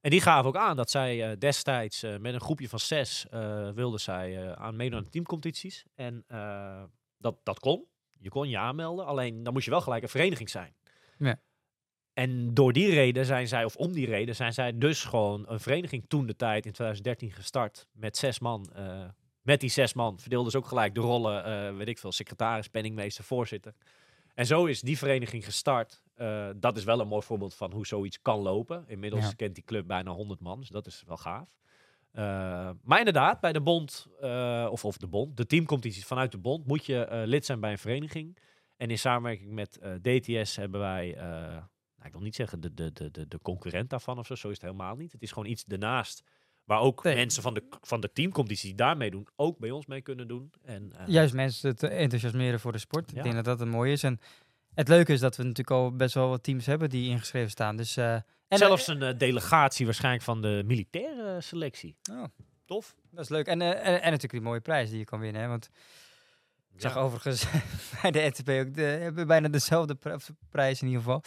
[0.01, 3.27] En die gaven ook aan dat zij destijds met een groepje van zes
[3.75, 5.85] wilden zij aan meedoen aan teamcompetities.
[5.95, 6.25] En
[7.19, 7.87] dat, dat kon.
[8.27, 10.75] Je kon je aanmelden, alleen dan moest je wel gelijk een vereniging zijn.
[11.19, 11.41] Ja.
[12.13, 15.61] En door die reden zijn zij, of om die reden, zijn zij dus gewoon een
[15.61, 18.67] vereniging toen de tijd in 2013 gestart met zes man.
[18.75, 19.05] eh,
[19.43, 22.69] met die zes man verdeelden ze ook gelijk de rollen, eh, weet ik veel, secretaris,
[22.69, 23.75] penningmeester, voorzitter.
[24.35, 26.03] En zo is die vereniging gestart.
[26.15, 28.85] Eh, dat is wel een mooi voorbeeld van hoe zoiets kan lopen.
[28.87, 29.33] Inmiddels Ja.
[29.33, 31.49] kent die club bijna 100 man, dus dat is wel gaaf.
[32.17, 36.39] Eh, maar inderdaad, bij de bond, eh, of, of de bond, de teamcompetities vanuit de
[36.39, 38.39] bond, moet je eh, lid zijn bij een vereniging.
[38.77, 43.29] En in samenwerking met DTS hebben wij, nou, ik wil niet zeggen de, de, de,
[43.29, 45.13] de, concurrent daarvan of zo, zo is het helemaal niet.
[45.13, 46.23] Het is gewoon iets ernaast,
[46.65, 47.15] waar ook Nee.
[47.15, 50.51] mensen van de, van de teamcompetitie die daarmee doen, ook bij ons mee kunnen doen.
[50.63, 53.11] En, Juist mensen te enthousiasmeren voor de sport.
[53.11, 53.17] Ja.
[53.17, 54.03] Ik denk dat dat een mooi is.
[54.03, 54.21] En
[54.77, 57.77] het leuke is dat we natuurlijk al best wel wat teams hebben die ingeschreven staan.
[57.77, 58.15] Dus, eh,
[58.49, 61.97] en zelfs een eh, delegatie waarschijnlijk van de militaire selectie.
[62.11, 62.25] Oh,
[62.65, 62.95] Tof.
[63.11, 63.47] dat is leuk.
[63.47, 65.43] En, eh, en, en natuurlijk die mooie prijs die je kan winnen.
[65.43, 65.49] Hè?
[65.49, 65.69] Want
[66.73, 67.01] ik zag Ja.
[67.01, 67.47] overigens
[68.03, 69.97] bij de NTP ook de, hebben bijna dezelfde
[70.51, 71.23] prijs in ieder geval.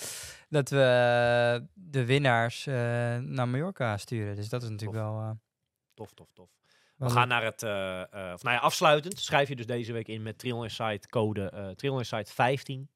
[0.50, 2.74] Dat we eh, de winnaars eh,
[3.18, 4.36] naar Mallorca sturen.
[4.36, 5.20] Dus dat is natuurlijk wel...
[5.20, 5.30] eh,
[5.94, 6.50] Tof, tof, tof.
[6.96, 10.08] We gaan naar het, eh, eh, of nou ja, afsluitend schrijf je dus deze week
[10.08, 12.90] in met Trial Insight code uh, Trial Insight 15.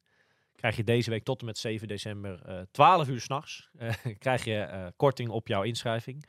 [0.64, 3.70] Krijg je deze week tot en met 7 december eh 12 uur s'nachts.
[3.78, 6.26] eh krijg je eh, korting op jouw inschrijving.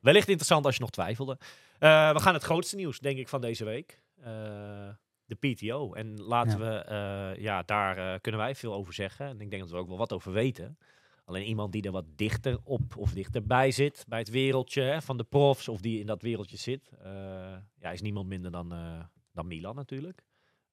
[0.00, 1.38] Wellicht interessant als je nog twijfelde.
[1.78, 4.00] Eh, we gaan het grootste nieuws, denk ik, van deze week.
[4.20, 4.88] Eh,
[5.26, 5.92] de PTO.
[5.92, 6.64] En laten Ja.
[6.64, 6.78] we,
[7.36, 9.26] eh, ja, daar eh, kunnen wij veel over zeggen.
[9.26, 10.78] En ik denk dat we ook wel wat over weten.
[11.24, 15.16] Alleen iemand die er wat dichter op of dichterbij zit bij het wereldje hè, van
[15.16, 17.10] de profs of die in dat wereldje zit, eh,
[17.78, 19.00] ja, is niemand minder dan, eh,
[19.32, 20.22] dan Milan natuurlijk.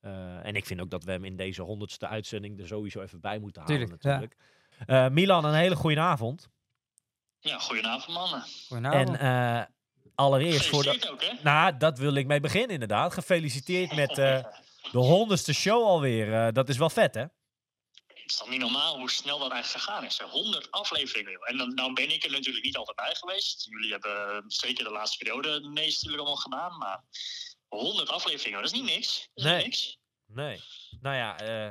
[0.04, 3.22] Eh, en ik vind ook dat we hem in deze honderdste uitzending er sowieso even
[3.22, 4.10] bij moeten halen Tuurlijk, ja.
[4.10, 4.38] natuurlijk.
[4.86, 6.50] Eh, Milan, een hele goede avond.
[7.40, 8.44] Ja, goedenavond mannen.
[8.68, 9.10] Goedenavond.
[9.10, 9.66] En eh,
[10.16, 10.90] allereerst voor de...
[10.90, 11.44] Gefeliciteerd ook, hè?
[11.44, 13.14] Nou, dat wil ik mee beginnen inderdaad.
[13.14, 14.44] Gefeliciteerd met eh,
[14.92, 16.54] de honderdste show alweer.
[16.54, 17.22] Dat is wel vet, hè?
[17.22, 20.18] het is dan niet normaal hoe snel dat eigenlijk gegaan is.
[20.18, 20.26] hè.
[20.26, 21.40] 100 afleveringen.
[21.40, 23.66] En dan nou ben ik er natuurlijk niet altijd bij geweest.
[23.70, 26.78] Jullie hebben zeker de laatste periode het meest natuurlijk allemaal gedaan.
[26.78, 27.04] Maar
[27.80, 29.30] 100 afleveringen, dat is niet niks.
[29.34, 29.56] Is Nee.
[29.56, 29.98] niet niks.
[30.26, 30.62] Nee.
[31.02, 31.70] Nou ja, eh,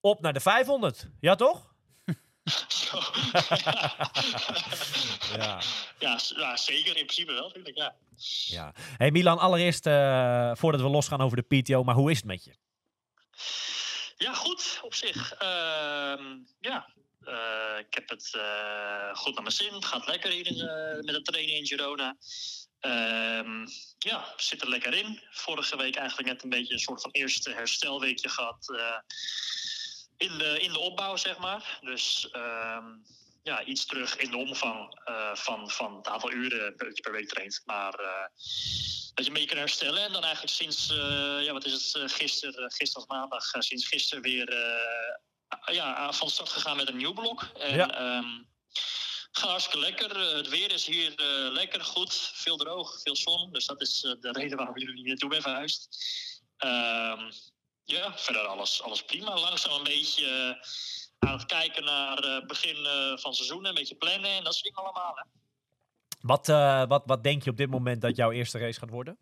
[0.00, 1.06] op naar de 500.
[1.20, 1.70] Ja, toch?
[5.36, 5.60] Ja.
[6.36, 6.96] ja, zeker.
[6.96, 7.76] In principe wel, natuurlijk.
[7.76, 7.96] Ja.
[8.46, 8.72] ja.
[8.96, 12.44] Hey Milan, allereerst eh, voordat we losgaan over de PTO, maar hoe is het met
[12.44, 12.54] je?
[14.16, 15.32] Ja, goed op zich.
[15.32, 16.24] Ehm,
[16.60, 16.92] ja,
[17.24, 18.24] eh, ik heb het
[19.18, 19.72] goed naar mijn zin.
[19.74, 20.56] Het gaat lekker hier in,
[21.04, 22.16] met het trainen in Girona.
[22.82, 23.66] Ehm,
[23.98, 25.20] ja, zit er lekker in.
[25.30, 28.72] Vorige week eigenlijk net een beetje een soort van eerste herstelweekje gehad.
[28.76, 28.98] eh,
[30.16, 31.78] in, de, in de opbouw, zeg maar.
[31.80, 32.84] Dus ehm,
[33.42, 37.12] ja, iets terug in de omvang eh, van, van het aantal uren dat je per
[37.12, 37.62] week traint.
[37.64, 38.26] Maar eh,
[39.14, 40.02] dat je een beetje kan herstellen.
[40.02, 40.86] En dan eigenlijk sinds,
[41.44, 44.54] ja, wat is het, gisteren, gisteren of maandag, sinds gisteren weer
[45.72, 47.42] ja, van start gegaan met een nieuw blok.
[47.58, 47.90] En, Ja.
[47.98, 48.42] ehm,
[49.40, 50.16] hartstikke lekker.
[50.16, 52.14] Eh, het weer is hier eh, lekker, goed.
[52.34, 53.52] Veel droog, veel zon.
[53.52, 55.88] Dus dat is eh, de reden waarom jullie hier naartoe ben verhuisd.
[56.56, 57.30] Ehm,
[57.84, 59.38] ja, verder alles, alles prima.
[59.38, 60.56] Langzaam een beetje
[61.18, 62.76] aan het kijken naar het begin
[63.18, 63.64] van seizoen.
[63.64, 65.16] Een beetje plannen en dat soort dingen allemaal.
[65.16, 65.22] Hè.
[66.20, 66.46] Wat,
[66.88, 69.18] wat, wat denk je op dit moment dat jouw eerste race gaat worden?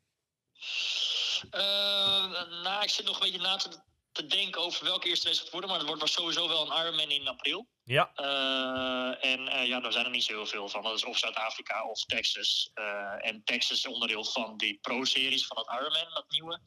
[2.63, 3.69] Nou, ik zit nog een beetje na te,
[4.13, 5.71] te denken over welke eerste race het gaat worden.
[5.71, 7.69] Maar het wordt sowieso wel een Ironman in april.
[7.85, 8.11] Ja.
[8.15, 10.83] Eh, en eh, ja, daar zijn er niet zo heel veel van.
[10.83, 12.71] Dat is of Zuid-Afrika of Texas.
[12.75, 16.61] Eh, en Texas is onderdeel van die pro-series van dat Ironman, dat nieuwe.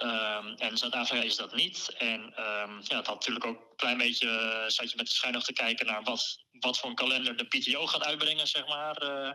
[0.00, 1.94] Ehm, en Zuid-Afrika is dat niet.
[1.98, 4.28] En ehm, ja, het had natuurlijk ook een klein beetje...
[4.28, 7.36] eh, zat je met de schijn nog te kijken naar wat, wat voor een kalender
[7.36, 8.96] de PTO gaat uitbrengen, zeg maar.
[8.96, 9.32] Eh,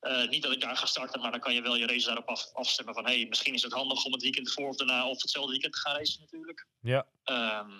[0.00, 2.28] eh, niet dat ik daar ga starten, maar dan kan je wel je race daarop
[2.28, 3.04] af, afstemmen van...
[3.04, 5.78] hey, misschien is het handig om het weekend ervoor of daarna of hetzelfde weekend te
[5.80, 6.66] gaan racen natuurlijk.
[6.80, 7.06] Ja.
[7.24, 7.70] Ehm,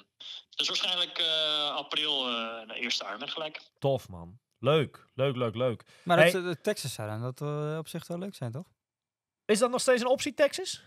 [0.57, 3.61] dus waarschijnlijk eh, april eh, de eerste Ironman gelijk.
[3.79, 4.39] Tof, man.
[4.59, 5.83] Leuk, leuk, leuk, leuk.
[6.05, 6.31] Maar Hey.
[6.31, 7.41] dat, de Texas zou dan dat
[7.79, 8.67] op zich wel leuk zijn, toch?
[9.45, 10.83] Is dat nog steeds een optie, Texas?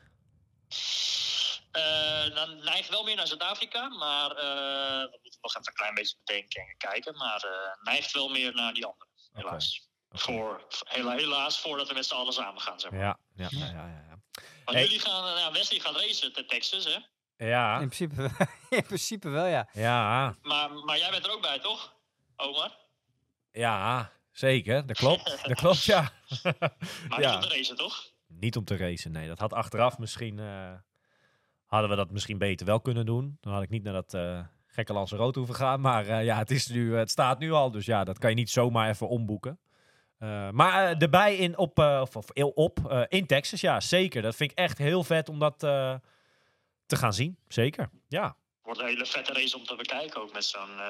[1.72, 5.74] Eh, dan neigt wel meer naar Zuid-Afrika, maar eh dat moeten we nog even een
[5.74, 7.18] klein beetje bedenken en kijken.
[7.18, 9.88] Maar eh neigt wel meer naar die andere, helaas.
[10.10, 13.00] Voor, hela- helaas voordat we met z'n allen samen gaan, zeg maar.
[13.00, 14.06] Ja, ja, ja, ja.
[14.10, 14.22] ja.
[14.66, 14.82] Want Hey.
[14.84, 16.98] jullie gaan, ja, Wesley gaat racen te Texas, hè?
[17.48, 18.30] Ja, In, principe,
[18.70, 19.70] in principe wel, ja.
[19.74, 21.94] ja, Maar, maar jij bent er ook bij, toch,
[22.36, 22.78] Omar?
[23.52, 24.86] ja, zeker.
[24.88, 26.12] Dat klopt, dat klopt, ja.
[27.10, 27.36] Maar Ja.
[27.36, 28.12] niet om te racen, toch?
[28.40, 29.28] Niet om te racen, nee.
[29.28, 30.40] Dat had achteraf misschien...
[30.40, 30.72] eh,
[31.66, 33.38] hadden we dat misschien beter wel kunnen doen.
[33.40, 35.82] Dan had ik niet naar dat eh gekke Rood hoeven gaan.
[35.82, 37.72] Maar eh, ja, het, is nu, het staat nu al.
[37.72, 39.60] Dus ja, dat kan je niet zomaar even omboeken.
[40.52, 44.22] Maar erbij in, op, of, of op, in Texas, ja, zeker.
[44.22, 47.38] Dat vind ik echt heel vet om dat te gaan zien.
[47.48, 48.36] Zeker, ja.
[48.64, 50.86] Wordt een hele vette race om te bekijken, ook met zo'n, eh,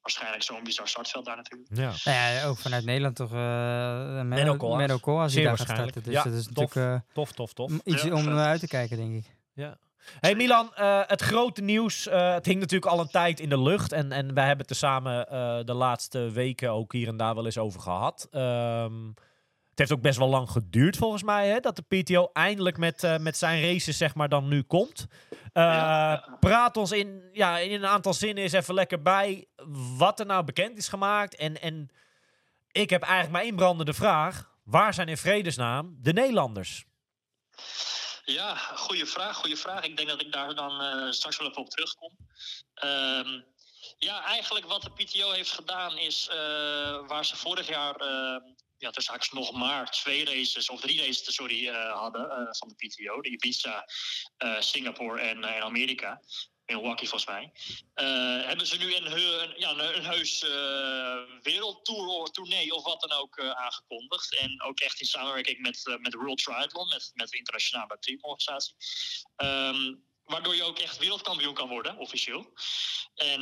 [0.00, 1.68] waarschijnlijk zo'n bizar startveld daar natuurlijk.
[1.74, 1.92] ja.
[2.04, 3.32] Nou ja, ook vanuit Nederland toch.
[3.32, 6.02] uh, Koolhaas die Zeer daar gaat starten.
[6.02, 6.54] Dus Ja, dat is tof.
[6.74, 7.72] natuurlijk eh, Tof, tof, tof.
[7.84, 8.32] iets Ja, om vet.
[8.32, 9.24] naar uit te kijken, denk ik.
[9.54, 9.78] Ja.
[10.20, 12.06] Hey Milan, eh, het grote nieuws.
[12.06, 13.92] eh, het hing natuurlijk al een tijd in de lucht.
[13.92, 17.34] En, en wij hebben het er samen eh, de laatste weken ook hier en daar
[17.34, 18.28] wel eens over gehad.
[18.30, 19.20] Ehm, het
[19.78, 21.48] heeft ook best wel lang geduurd volgens mij.
[21.48, 25.06] Hè, dat de PTO eindelijk met, eh, met zijn races zeg maar dan nu komt.
[25.30, 26.36] Eh, Ja.
[26.40, 29.46] Praat ons in, ja, in een aantal zinnen eens even lekker bij.
[29.96, 31.36] Wat er nou bekend is gemaakt.
[31.36, 31.88] En, en
[32.70, 34.50] ik heb eigenlijk maar één brandende vraag.
[34.64, 36.84] Waar zijn in vredesnaam de Nederlanders?
[38.24, 39.84] Ja, goede vraag, goede vraag.
[39.84, 42.16] Ik denk dat ik daar dan eh, straks wel even op terugkom.
[42.74, 43.40] Ehm,
[43.98, 46.26] ja, eigenlijk wat de PTO heeft gedaan is
[47.06, 48.36] waar ze vorig jaar, eh
[48.78, 52.68] ja, tussen haakjes nog maar twee races, of drie races, sorry, eh, hadden eh, van
[52.68, 53.20] de PTO.
[53.20, 53.86] De Ibiza,
[54.36, 56.20] eh, Singapore en, en Amerika.
[56.66, 57.52] Milwaukee volgens mij.
[58.44, 63.00] Hebben ze nu een, een, ja, een, een heus eh wereldtour of tournee of wat
[63.00, 64.36] dan ook aangekondigd.
[64.36, 68.74] En ook echt in samenwerking met, met World Triathlon, met, met de internationale teamorganisatie.
[69.36, 72.52] Ehm, waardoor je ook echt wereldkampioen kan worden, officieel.
[73.14, 73.40] En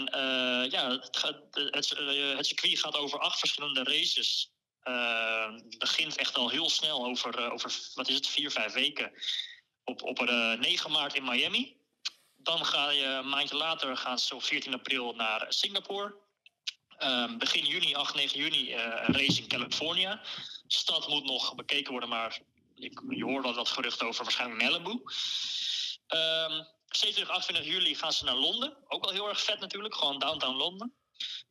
[0.70, 1.88] ja, het, gaat- het,
[2.36, 4.53] het circuit gaat over acht verschillende races.
[4.84, 9.12] Eh, begint echt al heel snel over, eh, over wat is het, vier, vijf weken.
[9.84, 11.76] Op, op eh, 9 maart in Miami.
[12.36, 16.14] Dan ga je een maandje later gaan ze op 14 april naar Singapore.
[16.98, 20.22] Ehm, begin juni, 8, 9 juni, eh, een race in California.
[20.66, 22.40] Stad moet nog bekeken worden, maar
[22.74, 25.02] ik, je hoort al wat gerucht over waarschijnlijk Malibu.
[26.06, 26.64] Ehm
[26.96, 28.76] 27, 28 juli gaan ze naar Londen.
[28.88, 30.94] Ook wel heel erg vet natuurlijk, gewoon downtown Londen.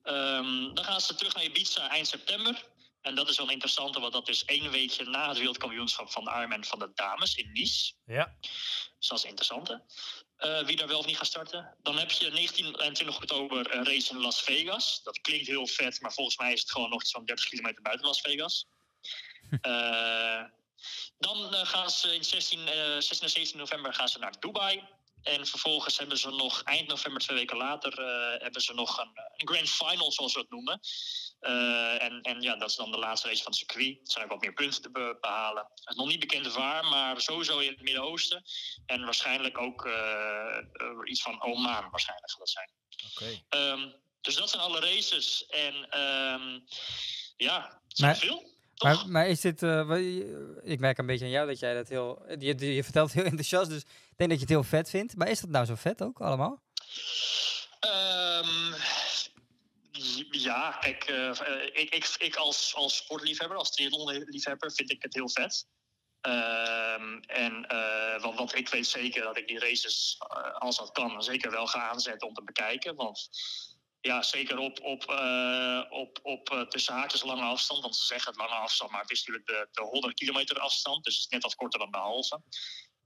[0.04, 2.66] Ehm, dan gaan ze terug naar Ibiza eind september.
[3.04, 6.24] En dat is wel een interessante, want dat is één weekje na het wereldkampioenschap van
[6.24, 7.94] de Ironman van de dames in Nice.
[8.06, 8.36] Ja.
[9.00, 9.80] Dus dat is interessant.
[10.38, 11.76] eh, wie daar wel of niet gaat starten.
[11.82, 15.04] Dan heb je 19 en 20 oktober een race in Las Vegas.
[15.04, 17.82] Dat klinkt heel vet, maar volgens mij is het gewoon nog iets van 30 kilometer
[17.82, 18.68] buiten Las Vegas.
[19.62, 20.44] Eh,
[21.18, 24.84] dan eh, gaan ze in 16, eh, 16 en 17 november gaan ze naar Dubai.
[25.24, 29.12] En vervolgens hebben ze nog eind november, twee weken later, eh, hebben ze nog een,
[29.38, 30.80] een grand final, zoals we het noemen.
[31.40, 33.98] Eh, en, en ja, dat is dan de laatste race van het circuit.
[34.04, 35.64] Er zijn ook wat meer punten te be- behalen.
[35.76, 38.44] Het is nog niet bekend waar, maar sowieso in het Midden-Oosten.
[38.86, 40.58] En waarschijnlijk ook eh,
[41.04, 42.70] iets van Oman, waarschijnlijk gaat dat zijn.
[43.12, 43.42] Oké.
[43.50, 45.46] Ehm, dus dat zijn alle races.
[45.46, 46.60] En ehm,
[47.38, 48.52] ja, het zijn Maar- veel.
[48.78, 49.64] Maar, maar is dit...
[49.64, 49.98] eh,
[50.64, 52.26] ik merk een beetje aan jou dat jij dat heel...
[52.40, 55.16] Je, je, je vertelt heel enthousiast, dus ik denk dat je het heel vet vindt.
[55.16, 56.62] Maar is dat nou zo vet ook, allemaal?
[57.80, 58.74] Ehm,
[60.32, 65.66] ja, kijk, eh, ik, ik, als, als sportliefhebber, als triathlonliefhebber, vind ik het heel vet.
[66.22, 71.24] Ehm, en eh, want, ik weet zeker dat ik die races, eh, als dat kan,
[71.24, 72.96] zeker wel ga aanzetten om te bekijken.
[72.96, 73.30] Want
[74.02, 76.50] ja, zeker op, op, eh, op, op
[76.86, 77.82] haakjes lange afstand.
[77.82, 81.04] Want ze zeggen het lange afstand, maar het is natuurlijk de, de 100 kilometer afstand.
[81.04, 82.42] Dus het is net wat korter dan de halve.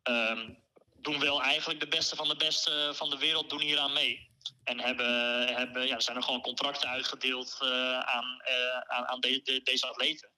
[0.03, 0.53] Ehm,
[1.01, 4.29] doen wel eigenlijk de beste van de beste van de wereld doen hier aan mee.
[4.63, 9.61] En hebben, hebben, ja, zijn er gewoon contracten uitgedeeld eh, aan, eh, aan, aan de-
[9.63, 10.29] deze atleten.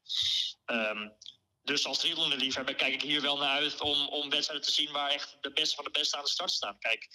[0.66, 1.10] Ehm,
[1.64, 5.10] dus als triathlon-liefhebber kijk ik hier wel naar uit om, om wedstrijden te zien waar
[5.10, 6.80] echt de beste van de beste aan de start staan.
[6.80, 7.08] Kijk,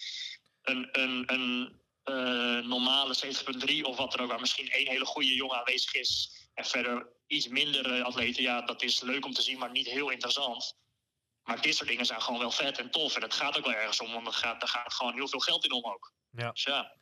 [0.62, 5.34] een, een, een eh, normale 70.3 of wat er ook, waar misschien één hele goede
[5.34, 6.30] jongen aanwezig is.
[6.54, 10.10] En verder iets minder atleten, ja, dat is leuk om te zien, maar niet heel
[10.10, 10.76] interessant.
[11.44, 13.16] Maar dit soort dingen zijn gewoon wel vet en tof.
[13.16, 15.38] En het gaat ook wel ergens om, want er gaat, er gaat gewoon heel veel
[15.38, 16.12] geld in om ook.
[16.36, 16.50] Ja.
[16.50, 16.92] Dus ja.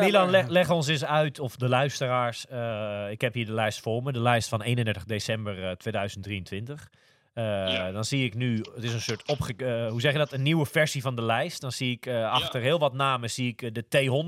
[0.00, 2.46] Milan, leg, leg ons eens uit, of de luisteraars.
[2.46, 4.12] eh, ik heb hier de lijst voor me.
[4.12, 6.88] De lijst van 31 december eh, 2023.
[7.34, 7.92] Eh, Ja.
[7.92, 9.54] Dan zie ik nu, het is een soort opge...
[9.56, 10.32] eh, hoe zeg je dat?
[10.32, 11.60] Een nieuwe versie van de lijst.
[11.60, 13.84] Dan zie ik eh, achter heel wat namen zie ik eh, de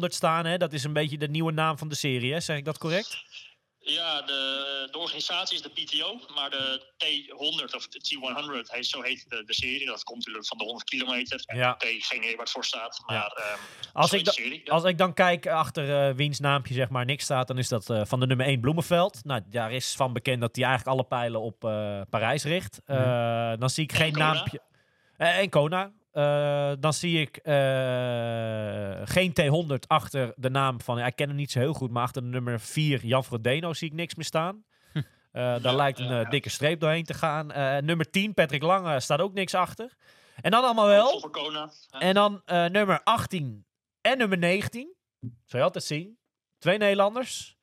[0.09, 0.47] T100 staan.
[0.47, 0.57] Hè?
[0.57, 2.41] Dat is een beetje de nieuwe naam van de serie, hè?
[2.41, 3.25] Zeg ik dat correct?
[3.87, 9.03] Ja, de, de organisatie is de PTO, maar de T100 of de T100, heet, zo
[9.03, 9.87] heet de, de serie.
[9.87, 11.43] Dat komt natuurlijk van de 100 kilometer.
[11.47, 11.75] En Ja.
[11.75, 13.27] T, geen idee waar het voor staat, maar Ja.
[13.29, 13.59] ehm,
[13.93, 14.61] Als ik, heet da- de serie.
[14.65, 14.73] Ja.
[14.73, 17.91] als ik dan kijk achter eh wiens naampje zeg maar niks staat, dan is dat
[17.91, 19.25] eh, van de nummer 1 Bloemenveld.
[19.25, 22.81] Nou, daar is van bekend dat hij eigenlijk alle pijlen op eh, Parijs richt.
[22.85, 24.33] Eh, Dan zie ik geen Kona.
[24.33, 24.61] naampje.
[25.17, 25.93] En Kona.
[26.15, 31.37] Eh, dan zie ik eh, geen T100 achter de naam van, ja, ik ken hem
[31.37, 34.25] niet zo heel goed, maar achter de nummer 4 Jan Frodeno zie ik niks meer
[34.25, 34.65] staan.
[34.93, 37.53] Eh, daar Ja, lijkt een ja, dikke streep doorheen te gaan.
[37.53, 39.93] Eh, nummer 10 Patrick Lange staat ook niks achter.
[40.41, 41.31] En dan allemaal wel.
[41.99, 43.67] En dan eh, nummer 18
[44.01, 44.95] en nummer 19.
[45.21, 46.19] Zou je altijd zien.
[46.59, 47.57] Twee Nederlanders.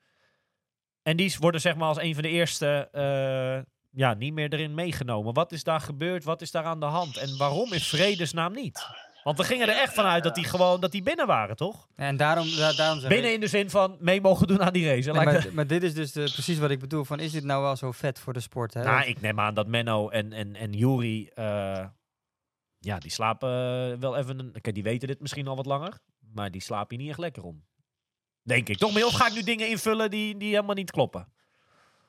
[1.03, 4.73] En die worden zeg maar als een van de eerste eh, ja, niet meer erin
[4.73, 5.33] meegenomen.
[5.33, 6.23] Wat is daar gebeurd?
[6.23, 7.17] Wat is daar aan de hand?
[7.17, 8.85] En waarom in vredesnaam niet?
[9.23, 11.87] Want we gingen er echt vanuit dat die gewoon dat die binnen waren, toch?
[11.95, 15.11] En daarom, da- daarom Binnen in de zin van mee mogen doen aan die race.
[15.11, 17.05] Nee, maar, maar dit is dus de, precies wat ik bedoel.
[17.05, 18.73] Van, is dit nou wel zo vet voor de sport?
[18.73, 18.83] Hè?
[18.83, 21.85] Nou, ik neem aan dat Menno en, en, en Jury, eh,
[22.79, 23.49] ja, die slapen
[23.91, 24.39] eh, wel even...
[24.39, 25.99] Een, kijk, die weten dit misschien al wat langer,
[26.33, 27.63] maar die slapen hier niet echt lekker om.
[28.43, 28.77] Denk ik.
[28.77, 28.93] Toch?
[28.93, 31.27] Maar of ga ik nu dingen invullen die, die helemaal niet kloppen?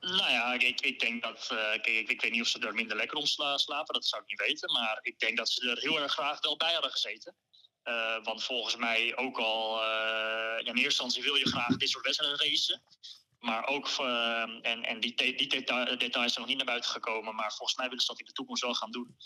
[0.03, 1.47] Nou ja, ik, denk dat.
[1.51, 4.21] eh, ik, ik weet niet of ze er minder lekker om sla- slapen, dat zou
[4.21, 4.71] ik niet weten.
[4.73, 7.35] Maar ik denk dat ze er heel erg graag wel bij hadden gezeten.
[7.83, 9.81] Eh, want volgens mij ook al.
[9.83, 12.83] eh, in eerste instantie wil je graag dit soort wedstrijden racen.
[13.39, 13.87] Maar ook.
[14.61, 17.35] en en die, die deta- details zijn nog niet naar buiten gekomen.
[17.35, 19.17] Maar volgens mij willen ze dat in de toekomst wel gaan doen.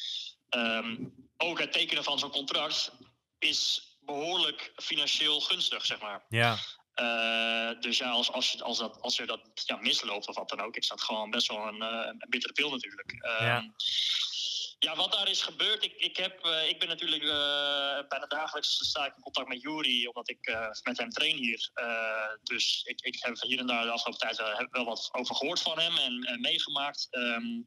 [0.49, 0.97] Ehm,
[1.37, 2.91] ook het tekenen van zo'n contract
[3.39, 6.25] is behoorlijk financieel gunstig, zeg maar.
[6.29, 6.57] Ja.
[6.97, 10.61] Eh, dus ja, als, als, als, dat, als je dat ja, misloopt of wat dan
[10.61, 13.11] ook, is dat gewoon best wel een, eh, een bittere pil natuurlijk.
[13.11, 13.63] Ehm, Ja.
[14.79, 18.77] ja, wat daar is gebeurd, ik, ik, heb, eh, ik ben natuurlijk eh, bijna dagelijks
[18.89, 21.69] sta ik in contact met Juri, omdat ik met hem train hier.
[22.43, 25.79] Dus ik, ik heb hier en daar de afgelopen tijd wel, wat over gehoord van
[25.79, 27.07] hem en, en meegemaakt.
[27.09, 27.61] Ehm,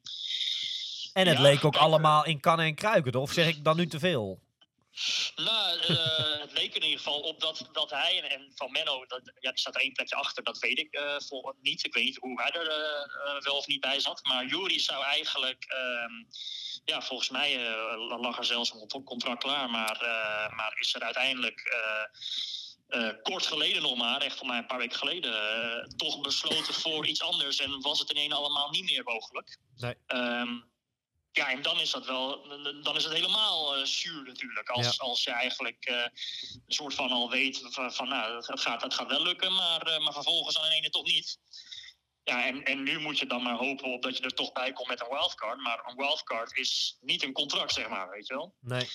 [1.13, 3.15] En het Ja, leek ook allemaal in kannen en kruiken?
[3.21, 4.49] Of zeg ik dan nu te veel?
[5.37, 9.07] Nou, eh, het leek in ieder geval op dat, dat hij en, en van Menno,
[9.07, 11.85] dat, ja, die staat er één plekje achter, dat weet ik eh, vol, niet.
[11.85, 14.25] Ik weet niet hoe hij er eh, eh, wel of niet bij zat.
[14.25, 16.13] Maar Jury zou eigenlijk, ehm,
[16.85, 20.95] ja, volgens mij eh, lag er zelfs een cont- contract klaar, maar, eh, maar is
[20.95, 21.61] er uiteindelijk.
[21.61, 22.05] eh,
[22.91, 26.75] eh, kort geleden nog maar, echt voor mij een paar weken geleden, eh, toch besloten
[26.75, 29.59] voor iets anders en was het ineens allemaal niet meer mogelijk.
[29.77, 29.95] Nee.
[30.07, 30.61] Ehm,
[31.33, 32.49] ja, en dan is dat wel,
[32.83, 34.69] dan is het helemaal eh zuur natuurlijk.
[34.69, 38.83] Als, als je eigenlijk eh, een soort van al weet van, van nou, het gaat,
[38.83, 41.39] het gaat wel lukken, maar, eh, maar vervolgens aan de ene toch niet.
[42.25, 44.73] Ja, en, en nu moet je dan maar hopen op dat je er toch bij
[44.73, 45.59] komt met een wildcard.
[45.61, 48.55] Maar een wildcard is niet een contract, zeg maar, weet je wel.
[48.61, 48.89] Nee.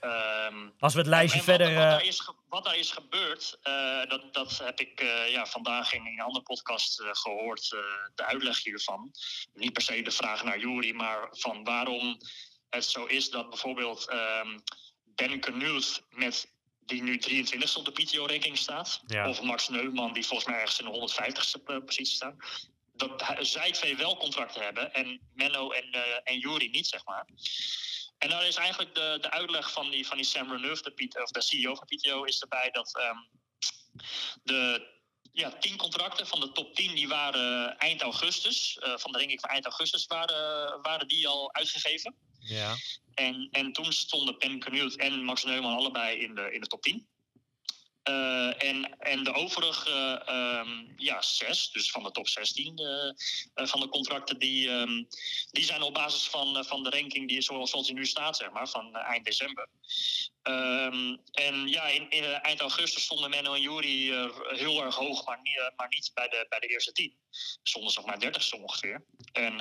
[0.00, 1.66] Ehm, Als we het lijstje wat- verder...
[1.74, 5.30] Wat, eh, daar is, ge- wat daar is gebeurd, eh, dat, dat heb ik eh,
[5.30, 7.78] ja, vandaag in een andere podcast eh, gehoord, eh,
[8.14, 9.10] de uitleg hiervan.
[9.54, 12.18] Niet per se de vraag naar Jury, maar van waarom
[12.70, 14.58] het zo is dat bijvoorbeeld ehm
[15.14, 15.40] Ben
[16.10, 16.52] met
[16.90, 19.02] die nu 23 op de PTO-ranking staat.
[19.06, 19.28] Ja.
[19.28, 22.34] Of Max Neumann, die volgens mij ergens in de 150ste eh, positie staat.
[22.92, 25.92] Dat zij twee wel contracten hebben en Menno en,
[26.24, 27.26] en Jury niet, zeg maar.
[28.18, 31.30] En daar is eigenlijk de, de uitleg van die, van die Sam Reneuf, de, of
[31.30, 33.18] de CEO van PTO, is erbij dat ehm,
[34.42, 34.88] de
[35.32, 39.40] ja, tien contracten van de top 10 die waren eind augustus, eh, van de ranking
[39.40, 42.14] van eind augustus, waren, waren die al uitgegeven.
[42.40, 42.76] Ja.
[43.14, 46.82] En, en toen stonden Ben Knuth en Max Neumann allebei in de, in de top
[46.82, 47.06] 10.
[48.02, 53.08] Eh, en, en de overige ehm, ja, zes, dus van de top 16 eh,
[53.54, 55.04] eh, van de contracten, die, ehm,
[55.50, 58.50] die zijn op basis van, van de ranking die zoals, zoals die nu staat, zeg
[58.50, 59.68] maar, van eind december.
[60.42, 64.10] Ehm, en ja, in, in, eind augustus stonden Menno en Jury
[64.48, 67.14] heel erg hoog, maar niet, eh, maar niet bij, de, bij de eerste tien.
[67.62, 69.04] Stonden ze nog maar dertigste ongeveer.
[69.32, 69.56] En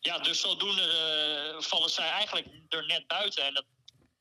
[0.00, 3.44] ja, dus zodoende vallen zij eigenlijk er net buiten.
[3.44, 3.66] En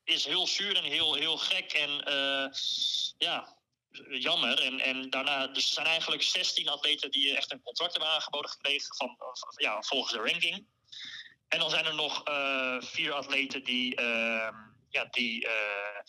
[0.05, 1.73] is heel zuur en heel, heel gek.
[1.73, 2.51] En eh,
[3.17, 3.57] ja,
[4.09, 4.59] jammer.
[4.61, 8.49] En, en daarna, dus er zijn eigenlijk 16 atleten die echt een contract hebben aangeboden
[8.51, 10.65] gekregen van, van- ja, volgens de ranking.
[11.47, 14.55] En dan zijn er nog eh, vier atleten die, ehm,
[14.89, 16.01] ja, die eh,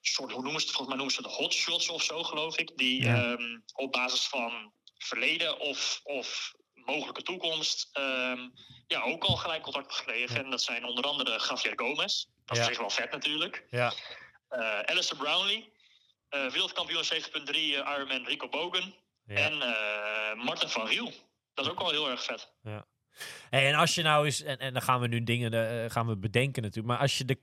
[0.00, 0.76] soort, hoe noemen ze het?
[0.76, 2.76] Volgens mij noemen ze het hotshots of zo, geloof ik.
[2.76, 3.14] Die Ja.
[3.32, 6.54] ehm, op basis van verleden of, of
[6.86, 8.38] mogelijke toekomst ehm,
[8.86, 10.44] ja, ook al gelijk contact gekregen.
[10.44, 12.24] En dat zijn onder andere Javier Gomez.
[12.44, 12.68] Dat is Ja.
[12.70, 13.64] echt wel vet natuurlijk.
[13.70, 13.92] Ja.
[14.48, 15.72] Eh Alistair Brownlee.
[16.28, 18.94] eh wereldkampioen 7.3 eh, Ironman Rico Bogen.
[19.26, 19.34] ja.
[19.36, 21.12] En eh Martin van Riel.
[21.54, 22.52] Dat is ook wel heel erg vet.
[23.50, 26.16] Hey, en als je nou eens, en, en dan gaan we nu dingen gaan we
[26.16, 27.38] bedenken natuurlijk, maar als je de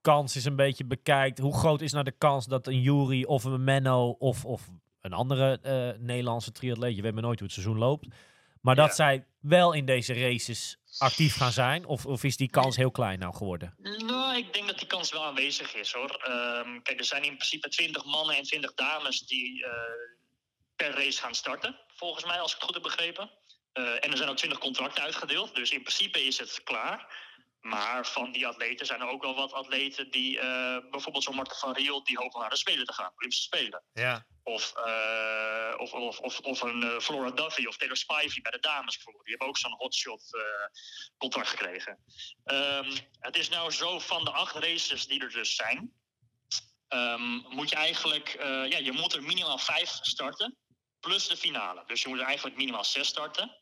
[0.00, 3.44] kans eens een beetje bekijkt, hoe groot is nou de kans dat een Jury of
[3.44, 4.68] een Menno of, of
[5.00, 5.60] een andere
[6.00, 8.06] Nederlandse triatleet, je weet maar nooit hoe het seizoen loopt,
[8.66, 8.94] maar dat Ja.
[8.94, 11.84] zij wel in deze races actief gaan zijn?
[11.84, 13.74] Of, of is die kans heel klein nou geworden?
[14.06, 16.10] Nou, ik denk dat die kans wel aanwezig is hoor.
[16.10, 19.70] Ehm, kijk, er zijn in principe 20 mannen en 20 dames die eh,
[20.76, 21.76] per race gaan starten.
[21.96, 23.30] Volgens mij, als ik het goed heb begrepen.
[23.72, 25.54] Eh, en er zijn ook 20 contracten uitgedeeld.
[25.54, 27.24] Dus in principe is het klaar.
[27.66, 31.56] Maar van die atleten zijn er ook wel wat atleten die, eh, bijvoorbeeld zo'n Marten
[31.56, 33.84] van Riel, die hopen naar de Spelen te gaan, Olympische Spelen.
[33.92, 34.26] Ja.
[34.42, 38.60] Of, eh, of, of, of, of een eh, Flora Duffy of Taylor Spivey bij de
[38.60, 39.24] dames bijvoorbeeld.
[39.24, 40.22] Die hebben ook zo'n hotshot
[41.16, 41.98] contract gekregen.
[42.44, 45.92] Ehm, het is nou zo van de acht races die er dus zijn.
[46.88, 50.58] ehm, moet je eigenlijk, ja, je moet er minimaal vijf starten.
[51.00, 51.82] Plus de finale.
[51.86, 53.56] Dus je moet er eigenlijk minimaal zes starten.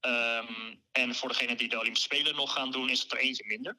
[0.00, 3.46] Ehm, en voor degenen die de Olympische Spelen nog gaan doen, is het er eentje
[3.46, 3.78] minder.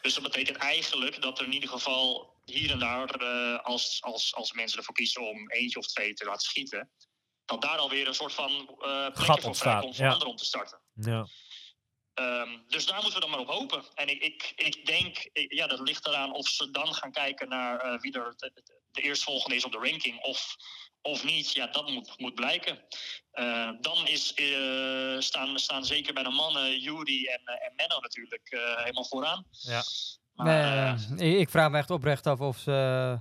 [0.00, 4.34] Dus dat betekent eigenlijk dat er in ieder geval hier en daar, eh, als, als,
[4.34, 6.90] als mensen ervoor kiezen om eentje of twee te laten schieten,
[7.44, 10.10] dat daar alweer een soort van eh plekje voor ontstaat, vrijkomt voor ja.
[10.10, 10.80] anderen om te starten.
[10.94, 11.26] Ja.
[12.14, 13.84] Ehm, dus daar moeten we dan maar op hopen.
[13.94, 17.48] En ik, ik, ik denk, ik- ja, dat ligt eraan of ze dan gaan kijken
[17.48, 20.56] naar eh, wie er de, de, de eerstvolgende is op de ranking of,
[21.02, 21.52] of niet.
[21.52, 22.78] Ja, dat moet, moet blijken.
[23.30, 28.00] Eh, dan is, eh, staan, staan zeker bij de mannen Jury en, eh, en Menno
[28.00, 29.46] natuurlijk eh, helemaal vooraan.
[29.50, 29.82] Ja.
[30.32, 33.20] Maar, Nee, ik, vraag me echt oprecht af of, ze,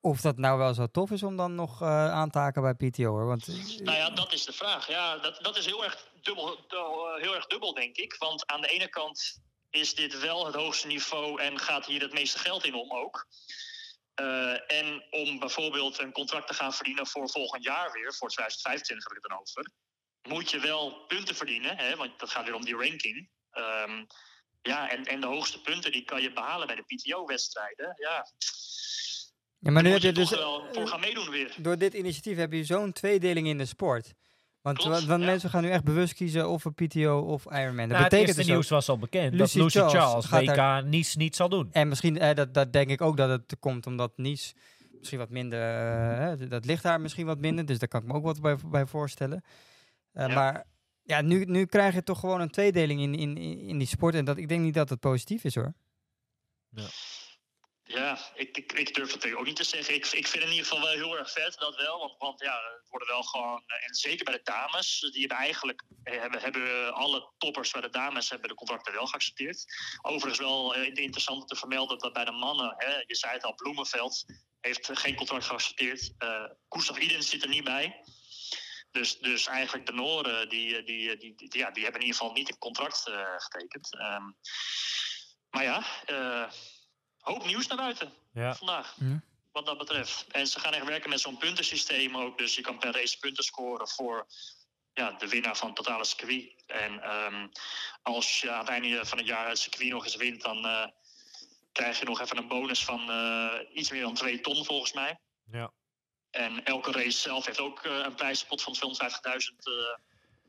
[0.00, 2.90] of dat nou wel zo tof is om dan nog eh, aan te haken bij
[2.90, 3.04] PTO.
[3.10, 3.26] Hoor.
[3.26, 3.46] Want,
[3.82, 4.88] Nou ja, dat is de vraag.
[4.88, 8.16] Ja, dat, dat is heel erg, dubbel, du- heel erg dubbel, denk ik.
[8.18, 12.12] Want aan de ene kant is dit wel het hoogste niveau en gaat hier het
[12.12, 13.26] meeste geld in om ook.
[14.18, 19.08] Eh, en om bijvoorbeeld een contract te gaan verdienen voor volgend jaar weer, voor 2025
[19.08, 19.70] heb ik het dan over,
[20.28, 23.30] moet je wel punten verdienen, hè, want dat gaat weer om die ranking.
[23.50, 24.04] Ehm,
[24.62, 27.94] ja, en, en de hoogste punten die kan je behalen bij de PTO-wedstrijden.
[27.96, 28.26] Ja,
[29.58, 31.54] ja, maar nu heb je je dus, wel voor gaan meedoen weer.
[31.58, 34.14] door dit initiatief heb je zo'n tweedeling in de sport.
[34.60, 35.26] Want, Klopt, wa- want ja.
[35.26, 37.76] mensen gaan nu echt bewust kiezen of een PTO of Ironman.
[37.76, 40.80] Dat Nou, het betekent eerste dus nieuws was al bekend Lucy dat Lucy Charles Charles,
[40.82, 41.68] WK niets niet zal doen.
[41.72, 44.54] En misschien, eh, dat, dat denk ik ook dat het komt omdat Nice
[44.98, 45.60] misschien wat minder,
[46.40, 47.66] eh, dat ligt daar misschien wat minder.
[47.66, 49.42] Dus daar kan ik me ook wat bij, bij voorstellen.
[50.12, 50.34] Eh, Ja.
[50.34, 50.64] Maar
[51.02, 54.14] ja, nu, nu krijg je toch gewoon een tweedeling in, in, in die sport.
[54.14, 55.74] En dat, ik denk niet dat het positief is hoor.
[56.70, 56.86] Ja,
[58.34, 59.94] ik, ik, ik durf het ook niet te zeggen.
[59.94, 61.98] Ik, ik vind het in ieder geval wel heel erg vet, dat wel.
[61.98, 63.62] Want, want ja, het worden wel gewoon...
[63.66, 65.82] eh, En zeker bij de dames, die hebben eigenlijk...
[66.02, 69.64] eh, Hebben, hebben alle toppers bij de dames hebben de contracten wel geaccepteerd.
[70.02, 72.74] Overigens wel eh, interessant te vermelden dat bij de mannen...
[72.76, 74.24] Hè, je zei het al, Bloemenveld
[74.60, 76.12] heeft geen contract geaccepteerd.
[76.18, 78.00] Eh Gustav Idens zit er niet bij.
[78.90, 82.48] Dus, dus eigenlijk de Noren, die, die, die, ja, die hebben in ieder geval niet
[82.48, 83.98] een contract getekend.
[83.98, 84.24] Ehm,
[85.50, 85.84] maar ja,
[87.20, 88.54] hoop nieuws naar buiten Ja.
[88.54, 88.94] vandaag.
[89.00, 89.20] Ja.
[89.52, 90.26] Wat dat betreft.
[90.30, 92.38] En ze gaan echt werken met zo'n puntensysteem ook.
[92.38, 94.26] Dus je kan per race punten scoren voor
[94.92, 96.52] ja, de winnaar van het totale circuit.
[96.66, 97.46] En ehm,
[98.02, 100.86] als je aan het einde van het jaar het circuit nog eens wint, dan eh,
[101.72, 105.18] krijg je nog even een bonus van eh, iets meer dan 2 ton volgens mij.
[105.50, 105.70] Ja.
[106.30, 109.72] En elke race zelf heeft ook eh, een prijzenpot van 250.000 eh,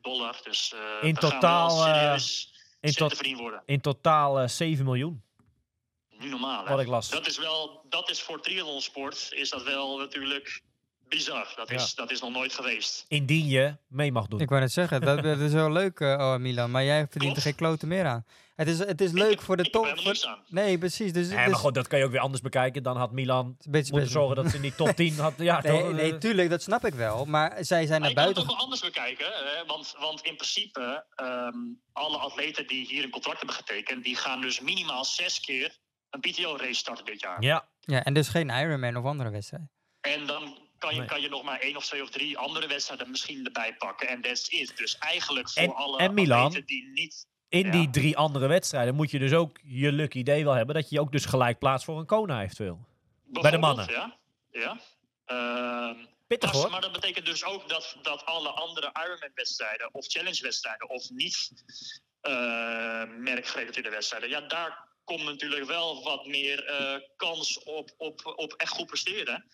[0.02, 0.40] dollar.
[0.44, 3.62] Dus eh In gaan totaal, eh, serieus in tot-.
[3.66, 5.24] In totaal eh, 7 miljoen,
[6.20, 6.70] Niet normaal, hè?
[6.72, 7.10] wat ik las.
[7.10, 10.62] Dat is wel, dat is voor triathlonsport is dat wel natuurlijk
[11.08, 11.54] bizar.
[11.56, 13.06] Dat is, dat is nog nooit geweest.
[13.08, 14.40] Indien je mee mag doen.
[14.40, 16.72] Ik wou net zeggen, dat, dat is wel leuk, eh, oh, Milan.
[16.72, 18.26] Maar jij verdient er geen kloten meer aan.
[18.56, 19.96] Het is, het is leuk voor de ik heb top.
[19.98, 20.44] voor- niks aan.
[20.48, 21.14] Nee, precies.
[21.14, 22.84] Dus, Nee, dus, maar goed, dat kan je ook weer anders bekijken.
[22.84, 25.34] Dan had Milan beetje moeten zorgen dat ze in die top 10 had.
[25.38, 25.92] Ja, Nee, toch?
[25.92, 27.26] nee, tuurlijk, dat snap ik wel.
[27.26, 28.42] Maar zij zijn Maar naar je kan het buiten.
[28.44, 29.26] ook wel anders bekijken.
[29.26, 29.66] Hè?
[29.66, 31.56] Want, want in principe, ehm,
[31.94, 34.04] alle atleten die hier een contract hebben getekend...
[34.04, 35.78] die gaan dus minimaal zes keer
[36.10, 37.42] een PTO-race starten dit jaar.
[37.44, 39.64] Ja, Ja, en dus geen Ironman of andere wedstrijd.
[40.02, 41.08] En dan kan je, Nee.
[41.08, 44.08] kan je nog maar één of twee of drie andere wedstrijden misschien erbij pakken.
[44.08, 44.78] En that's it.
[44.78, 46.62] Dus eigenlijk voor En- alle en Milan?
[46.66, 47.28] die niet...
[47.50, 47.72] in Ja.
[47.72, 50.76] die drie andere wedstrijden moet je dus ook je lucky day wel hebben.
[50.76, 52.88] Dat je ook dus gelijk plaats voor een Kona eventueel.
[53.26, 53.92] Bij de mannen.
[53.92, 54.18] Ja,
[54.52, 54.80] ja.
[55.26, 55.96] Ehm,
[56.28, 56.72] Pittig maar, hoor.
[56.72, 61.64] maar dat betekent dus ook dat, dat alle andere Ironman-wedstrijden of Challenge-wedstrijden of niet
[62.22, 68.54] eh merkgerelateerde wedstrijden, ja, daar komt natuurlijk wel wat meer eh, kans op, op, op
[68.54, 69.46] echt goed presteren.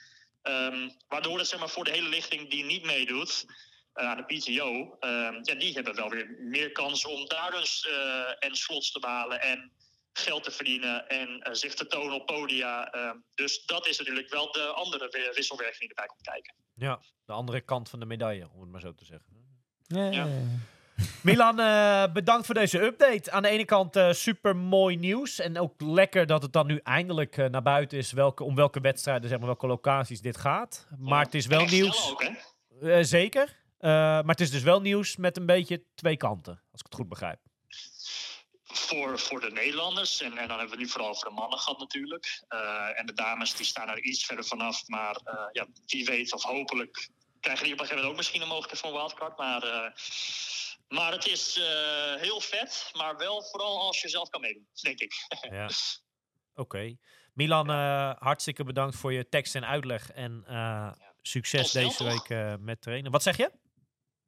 [0.42, 3.46] Ehm, waardoor het zeg maar, voor de hele lichting die niet meedoet
[3.94, 7.88] eh, aan de PTO, ehm, ja, die hebben wel weer meer kans om daar dus
[7.88, 9.72] eh, en slots te behalen en
[10.14, 12.92] geld te verdienen en zich te tonen op podia.
[12.92, 16.54] Ehm, dus dat is natuurlijk wel de andere wi- wisselwerking die erbij komt kijken.
[16.74, 19.34] Ja, de andere kant van de medaille, om het maar zo te zeggen.
[19.88, 20.28] Ja.
[21.22, 23.32] Milan, eh, bedankt voor deze update.
[23.32, 25.40] Aan de ene kant eh, super mooi nieuws.
[25.40, 28.80] En ook lekker dat het dan nu eindelijk eh, naar buiten is welke, om welke
[28.80, 30.88] wedstrijden, zeg maar, welke locaties dit gaat.
[30.98, 32.12] Maar het is wel nieuws.
[32.12, 32.24] Ook,
[32.80, 33.04] hè?
[33.04, 33.64] Zeker.
[33.80, 37.10] Maar het is dus wel nieuws met een beetje twee kanten, als ik het goed
[37.10, 37.40] begrijp.
[38.64, 41.80] Voor, voor de Nederlanders, en, en dan hebben we nu vooral over de mannen gehad
[41.80, 42.44] natuurlijk.
[42.96, 44.88] En de dames die staan er iets verder vanaf.
[44.88, 45.20] Maar
[45.52, 48.82] ja, wie weet of hopelijk krijgen die op een gegeven moment ook misschien een mogelijkheid
[48.82, 49.38] voor een wildcard.
[49.38, 49.94] Maar,
[50.88, 55.00] maar het is eh, heel vet, maar wel vooral als je zelf kan meedoen, denk
[55.00, 55.14] ik.
[55.52, 55.70] Ja.
[56.56, 56.96] Oké.
[57.34, 60.12] Milan, eh, hartstikke bedankt voor je tekst en uitleg.
[60.12, 62.08] En eh, succes snel, deze toch?
[62.08, 63.12] week eh, met trainen.
[63.12, 63.52] Wat zeg je?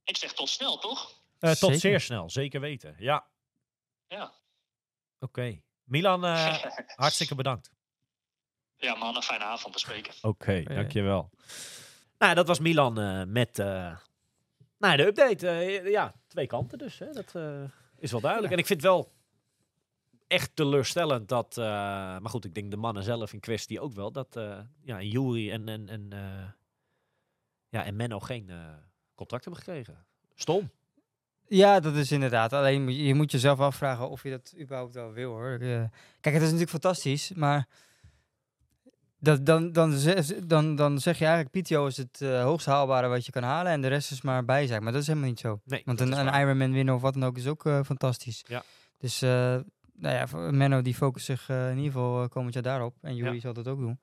[0.04, 1.12] Ik zeg tot snel, toch?
[1.40, 1.80] Eh, tot Zeker.
[1.80, 2.96] zeer snel, zeker weten.
[3.00, 3.28] Ja,
[4.08, 4.34] Ja.
[5.20, 5.62] oké.
[5.84, 6.64] Milan, eh,
[6.96, 7.72] hartstikke bedankt.
[8.78, 10.14] ja, man, een fijne avond te spreken.
[10.22, 11.30] Oké, dankjewel.
[12.18, 13.98] Nou, dat was Milan eh, met eh,
[14.78, 15.50] nou, de update.
[15.50, 17.00] Eh, ja, twee kanten dus.
[17.00, 17.12] Hè.
[17.12, 17.64] Dat eh,
[17.98, 18.54] is wel duidelijk.
[18.54, 19.12] En ik vind wel
[20.28, 21.58] echt teleurstellend dat...
[21.58, 24.12] eh, maar goed, ik denk de mannen zelf in kwestie ook wel.
[24.12, 24.40] Dat
[24.84, 26.10] ja, Jury en, en, en,
[27.70, 28.52] ja, en Menno geen
[29.16, 30.06] contract hebben gekregen.
[30.36, 30.72] Stom.
[31.50, 32.54] Ja, dat is inderdaad.
[32.54, 35.58] Alleen moet je, moet jezelf afvragen of je dat überhaupt wel wil hoor.
[35.58, 35.90] Kijk,
[36.22, 37.68] het is natuurlijk fantastisch, maar
[39.20, 39.94] dat, dan, dan,
[40.46, 43.72] dan, dan zeg je eigenlijk, PTO is het eh, hoogst haalbare wat je kan halen
[43.72, 44.82] en de rest is maar bijzaak.
[44.82, 45.62] Maar dat is helemaal niet zo.
[45.66, 46.42] Nee, Want een, een.
[46.42, 48.44] Ironman winnen of wat dan ook is ook eh, fantastisch.
[48.48, 48.64] Ja.
[48.98, 49.30] Dus eh,
[49.94, 52.96] nou ja, Menno die focust zich in ieder geval komend jaar daarop.
[53.02, 53.40] En Jury Ja.
[53.40, 54.00] zal dat ook doen.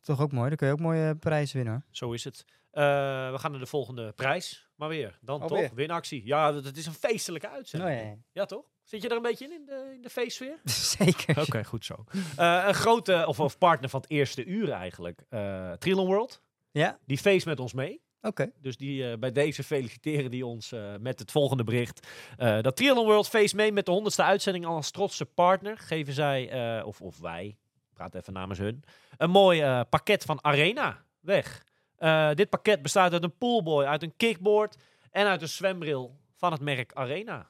[0.00, 0.48] Toch ook mooi.
[0.48, 1.74] Dan kun je ook mooie prijzen winnen.
[1.74, 1.82] hoor.
[1.90, 2.44] Zo is het.
[2.70, 4.68] We gaan naar de volgende prijs.
[4.74, 5.70] Maar weer, dan Oh, toch?
[5.74, 6.26] Winactie.
[6.26, 7.92] Ja, dat, het is een feestelijke uitzending.
[7.92, 8.16] Oh, ja, ja.
[8.32, 8.64] Ja, toch?
[8.88, 10.58] Zit je er een beetje in, in de, in de feestsfeer?
[10.98, 11.40] Zeker.
[11.40, 12.04] Oké, goed zo.
[12.36, 16.42] Eh, een grote, of, of partner van het eerste uur eigenlijk, eh Triathlon World.
[16.70, 18.00] Ja, Die feest met ons mee.
[18.22, 18.50] oké.
[18.60, 22.06] Dus die, eh, bij deze feliciteren die ons eh, met het volgende bericht.
[22.36, 25.78] Eh, dat Triathlon World feest mee met de honderdste uitzending als trotse partner.
[25.78, 27.56] Geven zij, eh, of, of wij,
[27.92, 28.84] praat even namens hun,
[29.16, 31.64] een mooi eh, pakket van Arena weg.
[31.96, 34.76] Eh, dit pakket bestaat uit een poolboy, uit een kickboard
[35.10, 37.48] en uit een zwembril van het merk Arena.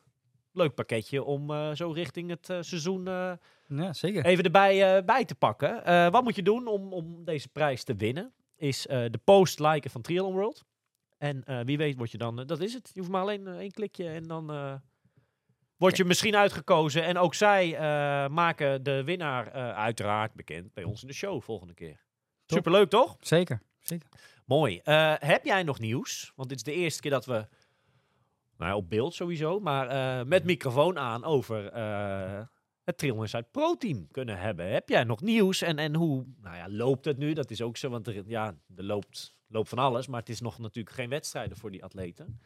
[0.59, 3.32] Leuk pakketje om eh, zo richting het eh, seizoen eh,
[3.66, 4.24] Ja, zeker.
[4.24, 5.82] even erbij bij te pakken.
[6.12, 8.32] Wat moet je doen om, om deze prijs te winnen?
[8.56, 10.64] Is de post liken van Triathlon World.
[11.18, 12.36] En wie weet word je dan...
[12.36, 12.90] dat is het.
[12.92, 14.46] Je hoeft maar alleen één klikje en dan...
[15.76, 17.04] word je misschien uitgekozen.
[17.04, 17.70] En ook zij
[18.28, 22.04] maken de winnaar uiteraard bekend bij ons in de show volgende keer.
[22.46, 22.56] Top.
[22.56, 23.16] Superleuk, toch?
[23.20, 23.62] Zeker.
[23.80, 24.09] Zeker.
[24.44, 24.80] Mooi.
[25.18, 26.32] Heb jij nog nieuws?
[26.36, 27.48] Want dit is de eerste keer dat we,
[28.59, 32.40] nou op beeld sowieso, maar eh, met microfoon aan over eh,
[32.84, 34.72] het Trail Inside Pro-team kunnen hebben.
[34.72, 35.62] Heb jij nog nieuws?
[35.62, 37.32] En, en hoe nou ja, loopt het nu?
[37.32, 40.06] Dat is ook zo, want er, ja, er loopt, loopt van alles.
[40.06, 42.40] Maar het is nog natuurlijk geen wedstrijden voor die atleten.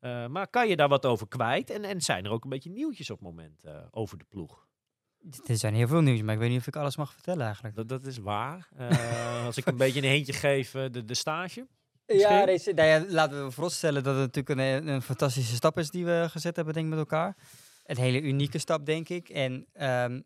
[0.00, 1.70] Eh, maar kan je daar wat over kwijt?
[1.70, 4.66] En, en zijn er ook een beetje nieuwtjes op het moment over de ploeg?
[5.46, 7.76] Er zijn heel veel nieuws, maar ik weet niet of ik alles mag vertellen eigenlijk.
[7.76, 8.68] Dat, dat is waar.
[9.44, 11.66] Als ik een beetje een hintje geef, de, de stage.
[12.06, 15.90] Ja, deze, nou ja, laten we vooropstellen dat het natuurlijk een, een fantastische stap is
[15.90, 17.36] die we gezet hebben, denk ik, met elkaar.
[17.84, 19.28] Een hele unieke stap, denk ik.
[19.28, 20.20] En ehm,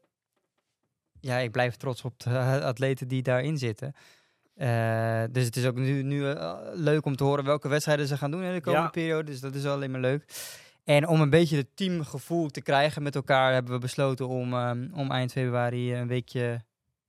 [1.21, 3.93] ja, ik blijf trots op de atleten die daarin zitten.
[4.55, 8.17] Eh, dus het is ook nu, nu eh, leuk om te horen welke wedstrijden ze
[8.17, 8.91] gaan doen in de komende Ja.
[8.91, 9.31] periode.
[9.31, 10.25] Dus dat is alleen maar leuk.
[10.85, 14.89] En om een beetje het teamgevoel te krijgen met elkaar, hebben we besloten om, ehm,
[14.93, 16.65] om eind februari een weekje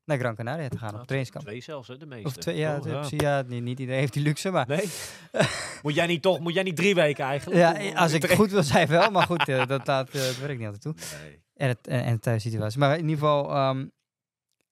[0.10, 1.46] naar Gran Canaria te gaan op trainingskamp.
[1.46, 2.28] Twee zelfs, hè, de meeste.
[2.28, 4.90] Of twee, ja, Oh, het- precies, ja, niet, niet iedereen heeft die luxe, maar Nee?
[5.84, 7.60] moet, jij niet toch, moet jij niet drie weken eigenlijk?
[7.82, 10.58] Ja, als ik goed wil zijn wel, maar goed, eh, dat laat eh, het werk
[10.58, 11.20] niet altijd toe.
[11.22, 11.42] Nee.
[11.56, 12.80] En, het, en, en de thuissituatie.
[12.80, 13.86] Maar in ieder geval, ehm,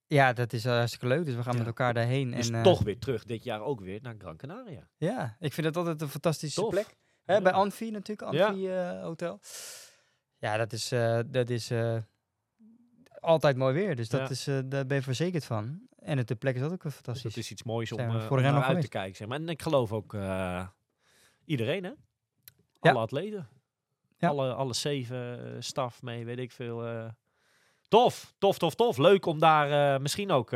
[0.08, 1.26] ja, dat is eh, hartstikke leuk.
[1.26, 1.58] Dus we gaan Ja.
[1.58, 2.32] met elkaar daarheen.
[2.32, 4.88] Dus en, toch weer terug dit jaar ook weer naar Gran Canaria.
[4.98, 6.70] Ja, ik vind het altijd een fantastische Tof.
[6.70, 6.96] plek.
[7.26, 7.42] Hè, Ja.
[7.42, 8.48] Bij Anfi natuurlijk, Ja.
[8.48, 8.70] Anfi
[9.02, 9.40] Hotel.
[10.38, 10.90] Ja, dat is,
[11.28, 11.72] dat is
[13.20, 13.96] altijd mooi weer.
[13.96, 14.30] Dus dat Ja.
[14.30, 15.82] is, eh, daar ben je verzekerd van.
[16.00, 17.24] En het, de plek is ook wel Dus fantastisch.
[17.34, 19.16] dat is iets moois om, eh, om vorig jaar naar uit te kijken.
[19.16, 19.40] Zeg maar.
[19.40, 20.68] En ik geloof ook eh,
[21.46, 21.90] iedereen, hè?
[22.82, 22.92] Ja.
[22.92, 23.48] Alle atleten.
[24.18, 24.28] Ja.
[24.30, 27.12] Alle, alle zeven staf mee, weet ik veel.
[27.88, 28.98] Tof, tof, tof, tof.
[28.98, 30.52] Leuk om daar misschien ook,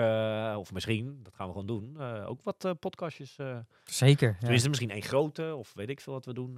[0.57, 3.37] of misschien, dat gaan we gewoon doen, ook wat podcastjes.
[3.83, 4.37] Zeker.
[4.39, 6.53] Tenminste, misschien één grote, of weet ik veel wat we doen.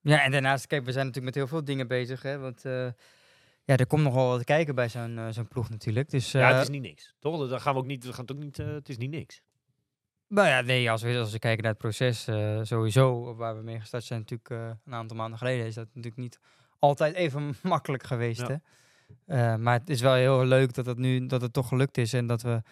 [0.00, 2.22] Ja, en daarnaast, kijk, we zijn natuurlijk met heel veel dingen bezig.
[2.22, 2.62] Hè, want
[3.68, 6.10] ja, er komt nog wel wat kijken bij zo'n eh, zo'n ploeg natuurlijk.
[6.10, 7.14] Dus, ja, het eh, is niet niks.
[7.18, 7.48] Toch?
[7.48, 9.42] Dan gaan we ook niet, we gaan het ook niet, eh, het is niet niks.
[10.28, 12.28] Nou ja, nee, als we, als we kijken naar het proces,
[12.62, 16.40] sowieso, waar we mee gestart zijn natuurlijk een aantal maanden geleden, is dat natuurlijk niet
[16.78, 18.46] altijd even makkelijk geweest.
[18.46, 18.60] Ja.
[19.26, 19.58] Hè?
[19.58, 22.26] Maar het is wel heel leuk dat het nu dat het toch gelukt is en
[22.26, 22.62] dat we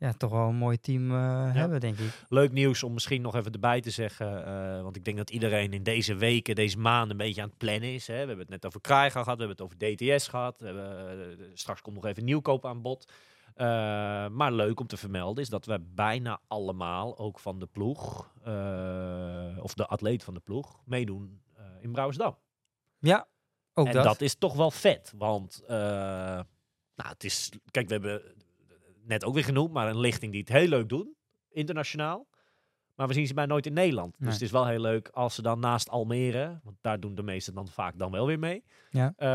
[0.00, 2.24] ja, toch wel een mooi team eh, hebben, denk ik.
[2.28, 4.46] Leuk nieuws om misschien nog even erbij te zeggen.
[4.46, 7.58] eh, want ik denk dat iedereen in deze weken, deze maanden een beetje aan het
[7.58, 8.06] plannen is.
[8.06, 8.12] Hè.
[8.12, 10.60] We hebben het net over Krijga gehad, we hebben het over DTS gehad.
[10.60, 13.12] We hebben, eh, straks komt nog even nieuwkoop aan bod.
[14.32, 18.32] Maar leuk om te vermelden is dat we bijna allemaal, ook van de ploeg,
[19.62, 21.40] of de atleet van de ploeg, meedoen
[21.80, 22.36] in Brouwersdam.
[22.98, 23.28] Ja,
[23.74, 24.04] ook en dat.
[24.04, 24.20] dat.
[24.20, 25.12] is toch wel vet.
[25.16, 26.44] Want, nou,
[26.94, 28.22] het is, kijk, we hebben
[29.10, 31.14] net ook weer genoemd, maar een lichting die het heel leuk doen,
[31.50, 32.26] internationaal.
[32.94, 34.14] Maar we zien ze bij nooit in Nederland.
[34.18, 37.22] Dus het is wel heel leuk als ze dan naast Almere, want daar doen de
[37.22, 38.64] meesten dan vaak dan wel weer mee.
[38.90, 39.12] Ja.
[39.16, 39.28] Eh,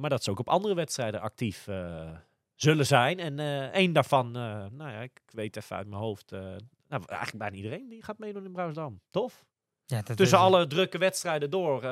[0.00, 2.10] maar dat ze ook op andere wedstrijden actief eh,
[2.54, 3.18] zullen zijn.
[3.18, 7.56] En eh één daarvan, nou ja, ik weet even uit mijn hoofd, nou, eigenlijk bijna
[7.56, 9.00] iedereen die gaat meedoen in Brouwersdam.
[9.10, 9.44] Tof.
[9.86, 11.84] ja, Tussen alle drukke wedstrijden door.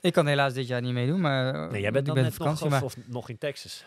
[0.00, 2.34] Ik kan helaas dit jaar niet meedoen, maar nee, jij bent ik dan ben net
[2.34, 2.64] vakantie.
[2.64, 3.84] nog, maar, of nog in Texas.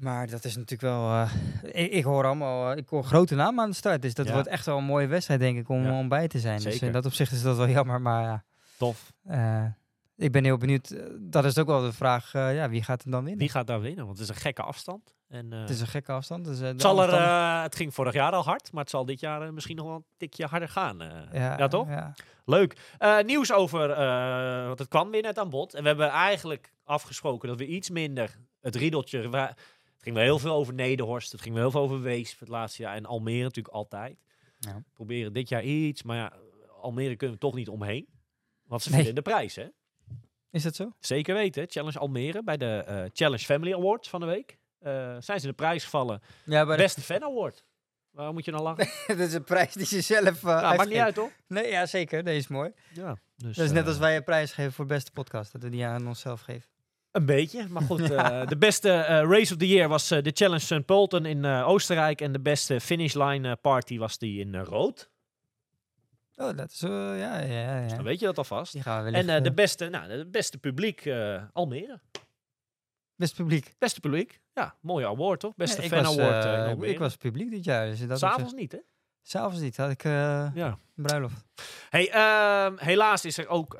[0.00, 1.10] Maar dat is natuurlijk wel...
[1.10, 1.30] eh,
[1.62, 2.70] ik, ik hoor allemaal...
[2.70, 4.32] eh, ik hoor grote namen aan de start, dus dat Ja.
[4.32, 5.98] wordt echt wel een mooie wedstrijd, denk ik, om, Ja.
[5.98, 6.60] om bij te zijn.
[6.60, 8.44] Dus in dat opzicht is dat wel jammer, maar ja...
[8.78, 9.12] Tof.
[9.24, 9.64] Eh,
[10.16, 10.90] ik ben heel benieuwd.
[10.90, 13.40] eh, Dat is ook wel de vraag, eh, ja, wie gaat hem dan winnen?
[13.40, 14.04] Wie gaat daar winnen?
[14.06, 15.14] Want het is een gekke afstand.
[15.28, 16.44] En, eh, Het is een gekke afstand.
[16.44, 19.04] Dus, eh, het, zal er, eh, het ging vorig jaar al hard, maar het zal
[19.04, 21.00] dit jaar eh, misschien nog wel een tikje harder gaan.
[21.02, 21.08] eh.
[21.58, 21.88] ja, toch?
[21.88, 22.12] Ja.
[22.44, 22.76] Leuk.
[22.98, 25.74] Eh, nieuws over, eh, want het kwam weer net aan bod.
[25.74, 29.28] En we hebben eigenlijk afgesproken dat we iets minder het riedeltje...
[29.28, 29.54] wa-
[30.00, 32.48] het ging wel heel veel over Nederhorst, het ging wel heel veel over Wees het
[32.48, 32.96] laatste jaar.
[32.96, 34.18] En Almere natuurlijk altijd.
[34.58, 34.82] Ja.
[34.94, 36.32] Proberen dit jaar iets, maar ja,
[36.80, 38.08] Almere kunnen we toch niet omheen.
[38.62, 38.96] Want ze Nee.
[38.96, 39.66] vinden de prijs, hè?
[40.50, 40.92] Is dat zo?
[40.98, 41.64] Zeker weten.
[41.68, 44.58] Challenge Almere bij de eh, Challenge Family Awards van de week.
[44.78, 46.22] eh, zijn ze de prijs gevallen.
[46.44, 47.64] Ja, maar Beste Fan Award.
[48.10, 48.88] Waarom moet je nou lachen?
[49.16, 51.30] dat is een prijs die ze zelf uh, Ja, maakt niet uit, toch?
[51.46, 52.24] Nee, ja, zeker.
[52.24, 52.72] Dat is mooi.
[52.92, 55.52] Ja, dus, dat is net als wij een prijs geven voor beste podcast.
[55.52, 56.69] Dat we die aan onszelf geven.
[57.10, 58.00] Een beetje, maar goed.
[58.10, 60.82] eh, de beste eh, race of the year was eh, de Challenge St.
[60.82, 62.20] Pölten in Oostenrijk.
[62.20, 65.10] En de beste finish line party was die in Rood.
[66.36, 66.80] Oh, dat is...
[66.80, 67.86] ja, ja, ja.
[67.86, 68.72] Dan weet je dat alvast.
[68.72, 71.10] Die gaan we En de beste, nou, de beste publiek
[71.52, 72.00] Almere.
[73.16, 73.74] beste publiek.
[73.78, 74.40] Beste publiek.
[74.54, 75.56] Ja, mooie award toch?
[75.56, 76.92] Beste fan was, award in Almere.
[76.92, 77.86] Ik was publiek dit jaar.
[77.86, 78.78] Dus dat S'avonds niet, hè?
[79.22, 79.76] S'avonds niet.
[79.76, 80.78] Had ik eh, Ja.
[80.96, 81.44] een bruiloft.
[81.88, 83.76] Hey, ehm, helaas is er ook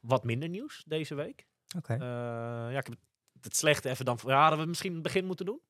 [0.00, 1.46] wat minder nieuws deze week.
[1.76, 1.92] Oké.
[1.92, 1.98] Eh,
[2.72, 2.96] ja, ik heb
[3.32, 4.18] het, het slechte even dan...
[4.26, 5.60] Ja, hadden we misschien in het begin moeten doen?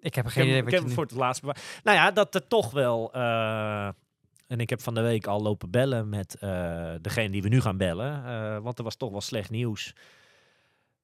[0.00, 0.94] ik heb Ik geen idee ik wat heb je het nu...
[0.94, 1.60] voor het laatst bewaard.
[1.82, 3.12] Nou ja, dat er toch wel...
[3.12, 3.88] eh,
[4.46, 7.60] en ik heb van de week al lopen bellen met eh, degene die we nu
[7.60, 8.62] gaan bellen.
[8.62, 9.94] want er was toch wel slecht nieuws.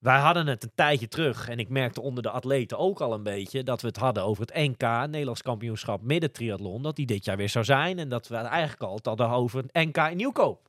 [0.05, 1.49] Wij hadden het een tijdje terug.
[1.49, 3.63] En ik merkte onder de atleten ook al een beetje...
[3.63, 6.83] dat we het hadden over het NK, Nederlands kampioenschap midden triathlon.
[6.83, 7.99] Dat die dit jaar weer zou zijn.
[7.99, 10.69] En dat we het eigenlijk al het hadden over het NK in Nieuwkoop.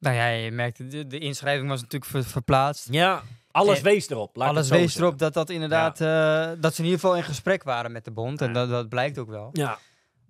[0.00, 2.88] Nou ja, je merkte, de, de inschrijving was natuurlijk ver- verplaatst.
[2.90, 4.36] Ja, Alles En wees erop.
[4.36, 5.02] Laat Alles wees zeggen.
[5.02, 8.10] erop dat dat inderdaad, eh, dat ze in ieder geval in gesprek waren met de
[8.10, 8.40] bond.
[8.40, 8.52] En Ja.
[8.52, 9.48] dat, dat blijkt ook wel.
[9.52, 9.78] Ja,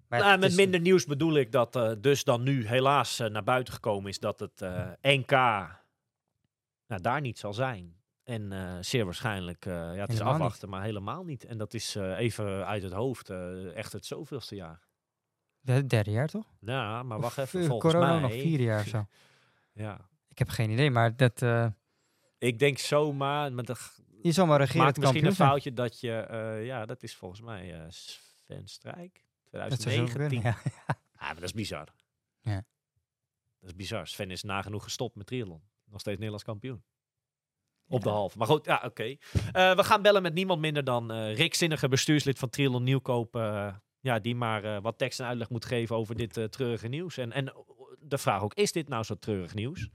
[0.08, 3.44] Maar nou, met minder nieuws bedoel ik dat eh, dus dan nu helaas eh, naar
[3.44, 5.30] buiten gekomen is dat het eh, NK
[6.86, 7.94] nou, daar niet zal zijn.
[8.24, 10.28] En eh, zeer waarschijnlijk, eh, ja, het is niet.
[10.28, 11.44] afwachten, maar helemaal niet.
[11.44, 14.80] En dat is eh, even uit het hoofd eh, echt het zoveelste jaar.
[15.64, 16.46] Het derde jaar toch?
[16.60, 18.20] Ja, maar wacht even, eh, volgens corona mij...
[18.20, 19.06] nog vier jaar zo.
[19.72, 21.66] Ja, Ik heb geen idee, maar dat, eh
[22.38, 23.74] ik denk zomaar, met de,
[24.22, 27.16] je zal maar regeren maak het misschien een foutje dat je, eh, ja, dat is
[27.16, 30.42] volgens mij eh Sven Strijk, Dat zou zo 2019.
[30.42, 30.72] kunnen, ja.
[31.12, 31.88] Ah, maar dat is bizar.
[32.40, 32.64] Ja.
[33.60, 34.06] Dat is bizar.
[34.06, 35.62] Sven is nagenoeg gestopt met triathlon.
[35.84, 36.84] Nog steeds Nederlands kampioen.
[37.88, 38.14] Op de Ja.
[38.14, 38.38] halve.
[38.38, 39.16] Maar goed, ja, oké.
[39.52, 43.34] We gaan bellen met niemand minder dan Rick Zinnige, bestuurslid van Triathlon Nieuwkoop.
[44.00, 47.16] ja, die maar wat tekst en uitleg moet geven over dit treurige nieuws.
[47.16, 47.52] En, en
[48.00, 49.88] de vraag ook, is dit nou zo treurig nieuws?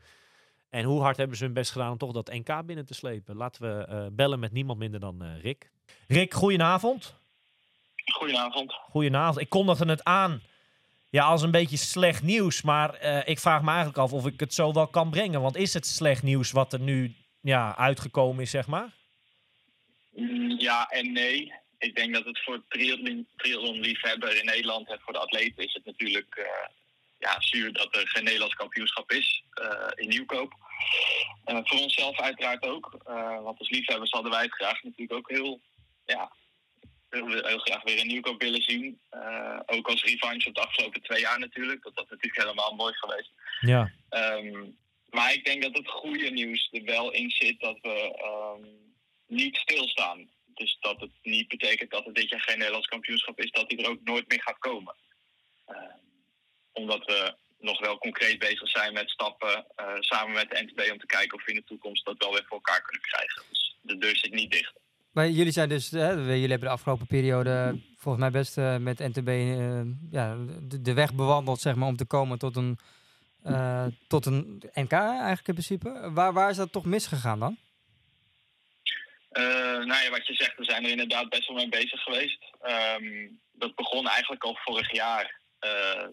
[0.70, 3.36] En hoe hard hebben ze hun best gedaan om toch dat NK binnen te slepen?
[3.36, 5.70] Laten we eh, bellen met niemand minder dan eh, Rick.
[6.08, 7.16] Rick, goedenavond.
[8.14, 8.74] Goedenavond.
[8.74, 9.40] Goedenavond.
[9.40, 10.42] Ik kondigde het aan
[11.10, 12.62] ja, als een beetje slecht nieuws.
[12.62, 15.42] Maar eh, ik vraag me eigenlijk af of ik het zo wel kan brengen.
[15.42, 18.90] Want is het slecht nieuws wat er nu ja, uitgekomen is, zeg maar?
[20.12, 21.54] Mm, Ja en nee.
[21.78, 25.86] Ik denk dat het voor triathlon, triathlon-liefhebber in Nederland en voor de atleten is het
[25.86, 26.48] natuurlijk
[27.18, 30.54] ja, zuur dat er geen Nederlands kampioenschap is eh, in Nieuwkoop.
[31.46, 32.98] Voor onszelf uiteraard ook.
[33.06, 35.62] eh, want als liefhebbers hadden wij het graag natuurlijk ook heel,
[36.06, 36.32] ja,
[37.10, 39.00] heel, heel graag weer in Nieuwkoop willen zien.
[39.10, 41.84] Eh, ook als revanche op de afgelopen twee jaar natuurlijk.
[41.84, 43.32] Dat was natuurlijk helemaal mooi geweest.
[43.60, 43.92] Ja.
[44.10, 44.64] Ehm,
[45.10, 48.68] maar ik denk dat het goede nieuws er wel in zit dat we ehm,
[49.28, 50.30] niet stilstaan.
[50.46, 53.84] Dus dat het niet betekent dat er dit jaar geen Nederlands kampioenschap is, dat die
[53.84, 54.96] er ook nooit meer gaat komen.
[55.66, 56.05] Ehm,
[56.76, 61.00] omdat we nog wel concreet bezig zijn met stappen eh, samen met de NTB om
[61.00, 63.44] te kijken of we in de toekomst dat wel weer voor elkaar kunnen krijgen.
[63.50, 64.74] Dus de deur zit niet dicht.
[65.12, 69.00] Maar jullie zijn dus, hè, jullie hebben de afgelopen periode volgens mij best eh, met
[69.00, 72.80] NTB eh, ja, de, de weg bewandeld zeg maar, om te komen tot een,
[74.08, 76.12] tot een NK eigenlijk in principe.
[76.14, 77.58] Waar, waar is dat toch misgegaan dan?
[79.86, 82.44] Nou ja, wat je zegt, we zijn er inderdaad best wel mee bezig geweest.
[82.62, 85.40] Ehm, dat begon eigenlijk al vorig jaar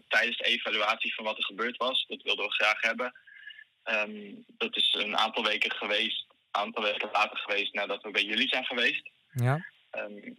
[0.09, 2.05] tijdens de evaluatie van wat er gebeurd was.
[2.09, 3.13] Dat wilden we graag hebben.
[3.83, 8.49] Ehm, dat is een aantal weken geweest, aantal weken later geweest nadat we bij jullie
[8.49, 9.11] zijn geweest.
[9.33, 9.67] Ja.
[9.91, 10.33] Ehm,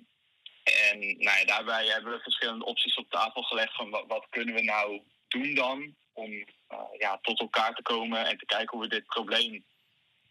[0.63, 4.55] en nou ja, daarbij hebben we verschillende opties op tafel gelegd van wat, wat kunnen
[4.55, 6.31] we nou doen dan om
[6.67, 9.63] eh, ja, tot elkaar te komen en te kijken hoe we dit probleem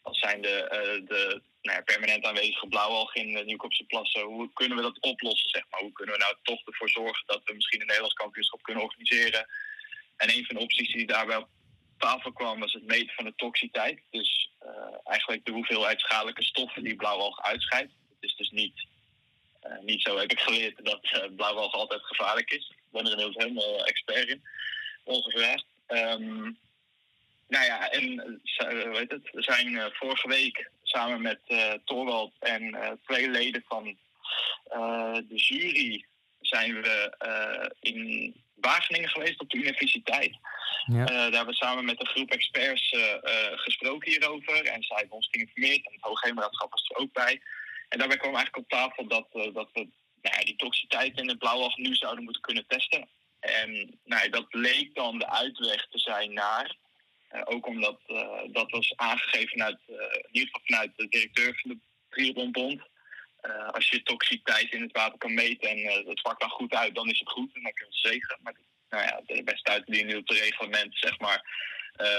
[0.02, 4.52] als zijn de, eh, de nou ja, permanent aanwezige blauwalg in de Nieuwkoopse plassen, hoe
[4.52, 5.80] kunnen we dat oplossen, zeg maar?
[5.80, 9.46] Hoe kunnen we nou toch ervoor zorgen dat we misschien een Nederlands kampioenschap kunnen organiseren?
[10.16, 11.48] En een van de opties die daarbij op
[11.98, 14.00] tafel kwam was het meten van de toxiteit.
[14.10, 17.92] Dus eh, eigenlijk de hoeveelheid schadelijke stoffen die blauwalg uitscheidt.
[18.08, 18.86] Het is dus niet,
[19.60, 22.68] eh, niet zo, heb ik geleerd, dat eh, blauwalg altijd gevaarlijk is.
[22.70, 24.42] Ik ben er inmiddels helemaal expert in,
[25.04, 25.64] ongevraagd.
[25.86, 26.50] Ehm,
[27.52, 29.30] nou ja, en eh, z- eh, hoe heet het?
[29.32, 33.96] we zijn eh, vorige week samen met eh Torwald en eh, twee leden van
[34.64, 36.04] eh, de jury
[36.40, 40.36] zijn we eh, in Wageningen geweest op de universiteit.
[40.86, 41.00] Ja.
[41.00, 44.64] Eh, daar hebben we samen met een groep experts eh, eh, gesproken hierover.
[44.64, 45.86] En zij hebben ons geïnformeerd.
[45.86, 47.40] En het Hoogheemraadschap was er ook bij.
[47.88, 49.80] En daarbij kwam eigenlijk op tafel dat, eh, dat we
[50.22, 53.08] nou ja, die toxiteit in het blauwalg nu zouden moeten kunnen testen.
[53.40, 56.76] En nou ja, dat leek dan de uitweg te zijn naar.
[57.32, 61.60] Eh, ook omdat eh, dat was aangegeven vanuit, eh, in ieder geval vanuit de directeur
[61.60, 61.78] van de
[62.08, 62.90] Triathlonbond.
[63.72, 67.08] Als je toxiteit in het water kan meten en het pakt dan goed uit, dan
[67.08, 67.54] is het goed.
[67.54, 68.38] En dan kun je zegen.
[68.42, 68.54] Maar
[68.88, 71.42] nou ja, de beste op de reglementen, zeg maar.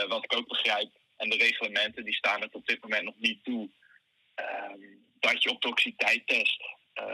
[0.07, 0.89] Wat ik ook begrijp.
[1.17, 3.69] En de reglementen die staan het op dit moment nog niet toe.
[4.35, 4.79] ehm,
[5.19, 6.63] dat je op toxiteit test.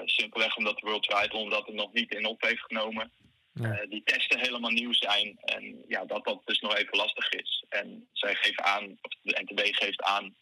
[0.05, 3.11] Simpelweg omdat de World dat er nog niet in op heeft genomen.
[3.53, 3.71] Ja.
[3.71, 5.37] Eh, die testen helemaal nieuw zijn.
[5.39, 7.65] En ja, dat dat dus nog even lastig is.
[7.69, 10.35] En zij geven aan, of de NTB geeft aan,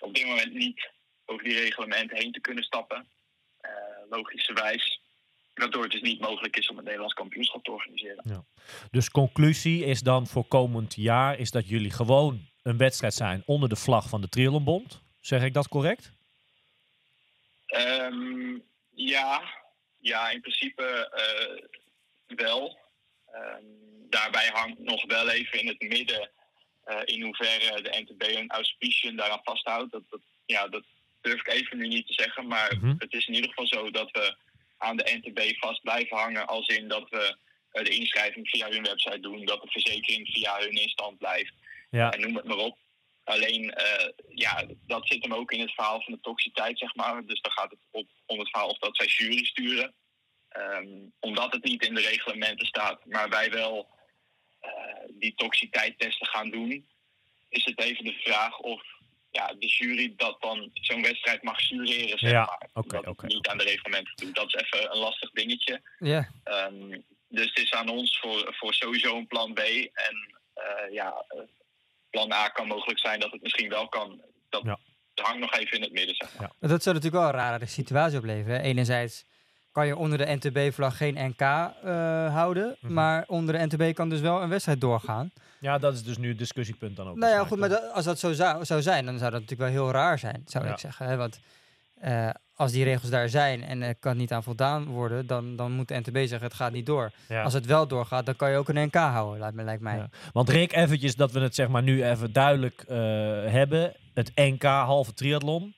[0.00, 0.90] op dit moment niet
[1.24, 3.06] over die reglementen heen te kunnen stappen.
[3.60, 5.00] Eh logischerwijs.
[5.54, 8.46] Waardoor het dus niet mogelijk is om het Nederlands kampioenschap te organiseren.
[8.90, 13.68] Dus conclusie is dan voor komend jaar is dat jullie gewoon een wedstrijd zijn onder
[13.68, 15.02] de vlag van de Triathlonbond.
[15.20, 16.12] Zeg ik dat correct?
[17.66, 18.58] Ehm,
[18.94, 19.42] ja,
[19.98, 21.64] ja, in principe eh,
[22.34, 22.78] wel.
[23.32, 23.64] Ehm,
[24.10, 26.30] daarbij hangt nog wel even in het midden
[26.84, 29.92] eh, in hoeverre de NTB een auspiciën daaraan vasthoudt.
[29.92, 30.84] Dat, dat, ja, dat
[31.20, 32.94] durf ik even nu niet te zeggen, maar Mhm.
[32.98, 34.36] het is in ieder geval zo dat we
[34.78, 36.46] aan de NTB vast blijven hangen.
[36.46, 37.36] Als in dat we
[37.72, 41.52] eh, de inschrijving via hun website doen, dat de verzekering via hun in stand blijft
[41.90, 42.10] Ja.
[42.10, 42.78] en noem het maar op.
[43.24, 47.26] Alleen, eh, ja, dat zit hem ook in het verhaal van de toxiteit, zeg maar.
[47.26, 49.94] Dus dan gaat het op, om het verhaal of dat zij jury sturen.
[50.52, 50.88] Ehm,
[51.20, 53.88] omdat het niet in de reglementen staat, maar wij wel
[54.60, 54.70] eh,
[55.18, 56.86] die toxiteitstesten gaan doen,
[57.48, 58.82] is het even de vraag of
[59.30, 62.68] ja, de jury dat dan zo'n wedstrijd mag jureren, zeg Ja, maar.
[62.72, 64.34] dat het oké, niet aan de reglementen doet.
[64.34, 65.80] Dat is even een lastig dingetje.
[65.98, 69.58] Ja, Ehm, dus het is aan ons voor, voor sowieso een plan B.
[69.58, 71.24] En eh, ja,
[72.10, 74.22] plan A kan mogelijk zijn dat het misschien wel kan.
[74.48, 74.78] Dat Ja.
[75.14, 76.50] hangt nog even in het midden, zeg maar.
[76.60, 78.56] dat zou natuurlijk wel een rare situatie opleveren.
[78.60, 78.62] hè.
[78.62, 79.24] Enerzijds
[79.72, 81.70] kan je onder de NTB-vlag geen NK eh,
[82.34, 82.92] houden, Mhm.
[82.92, 85.30] maar onder de NTB kan dus wel een wedstrijd doorgaan.
[85.58, 87.16] Ja, dat is dus nu het discussiepunt dan ook.
[87.16, 89.70] Nou ja, goed, maar dat- als dat zo zou, zou zijn, dan zou dat natuurlijk
[89.70, 90.70] wel heel raar zijn, zou Ja.
[90.72, 91.06] ik zeggen.
[91.06, 91.16] Hè?
[91.16, 91.40] Want
[92.00, 95.72] eh, als die regels daar zijn en er kan niet aan voldaan worden, dan, dan
[95.72, 97.10] moet de NTB zeggen het gaat niet door.
[97.28, 97.42] Ja.
[97.42, 99.96] Als het wel doorgaat, dan kan je ook een NK houden, lijkt, me, lijkt mij.
[99.96, 100.08] Ja.
[100.32, 102.96] Want Rick, eventjes dat we het zeg maar nu even duidelijk eh,
[103.46, 103.92] hebben.
[104.14, 105.74] Het NK halve triathlon,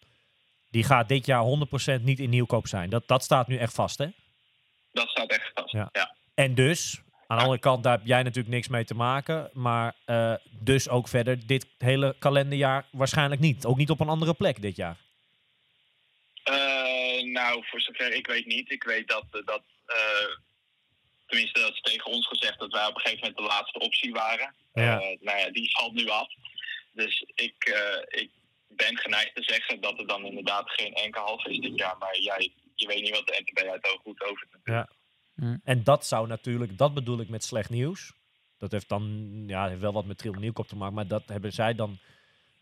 [0.75, 1.45] die gaat dit jaar
[1.99, 2.91] 100% niet in nieuwkoop zijn.
[2.91, 4.07] Dat, dat staat nu echt vast, hè?
[4.93, 5.73] Dat staat echt vast.
[5.73, 5.89] Ja.
[5.93, 6.17] Ja.
[6.35, 9.51] En dus, aan de andere kant, daar heb jij natuurlijk niks mee te maken.
[9.53, 13.65] Maar eh, dus ook verder dit hele kalenderjaar waarschijnlijk niet.
[13.65, 14.97] Ook niet op een andere plek dit jaar.
[16.43, 18.71] Eh, nou, voor zover ik weet niet.
[18.71, 19.63] Ik weet dat, eh, dat
[21.27, 24.13] tenminste, dat is tegen ons gezegd dat wij op een gegeven moment de laatste optie
[24.13, 24.55] waren.
[24.73, 24.99] Ja.
[25.21, 26.29] Nou ja, die valt nu af.
[26.93, 27.55] Dus ik,
[28.09, 28.31] ik
[28.77, 31.97] ben geneigd te zeggen dat er dan inderdaad geen enkel half is dit jaar.
[31.99, 34.89] Maar jij, je weet niet wat de NTB uit de goed over Ja.
[35.65, 38.13] En dat zou natuurlijk, dat bedoel ik met slecht nieuws.
[38.59, 41.53] Dat heeft dan, ja, heeft wel wat met Triathlon Nieuwkoop te maken, maar dat hebben
[41.53, 41.99] zij dan.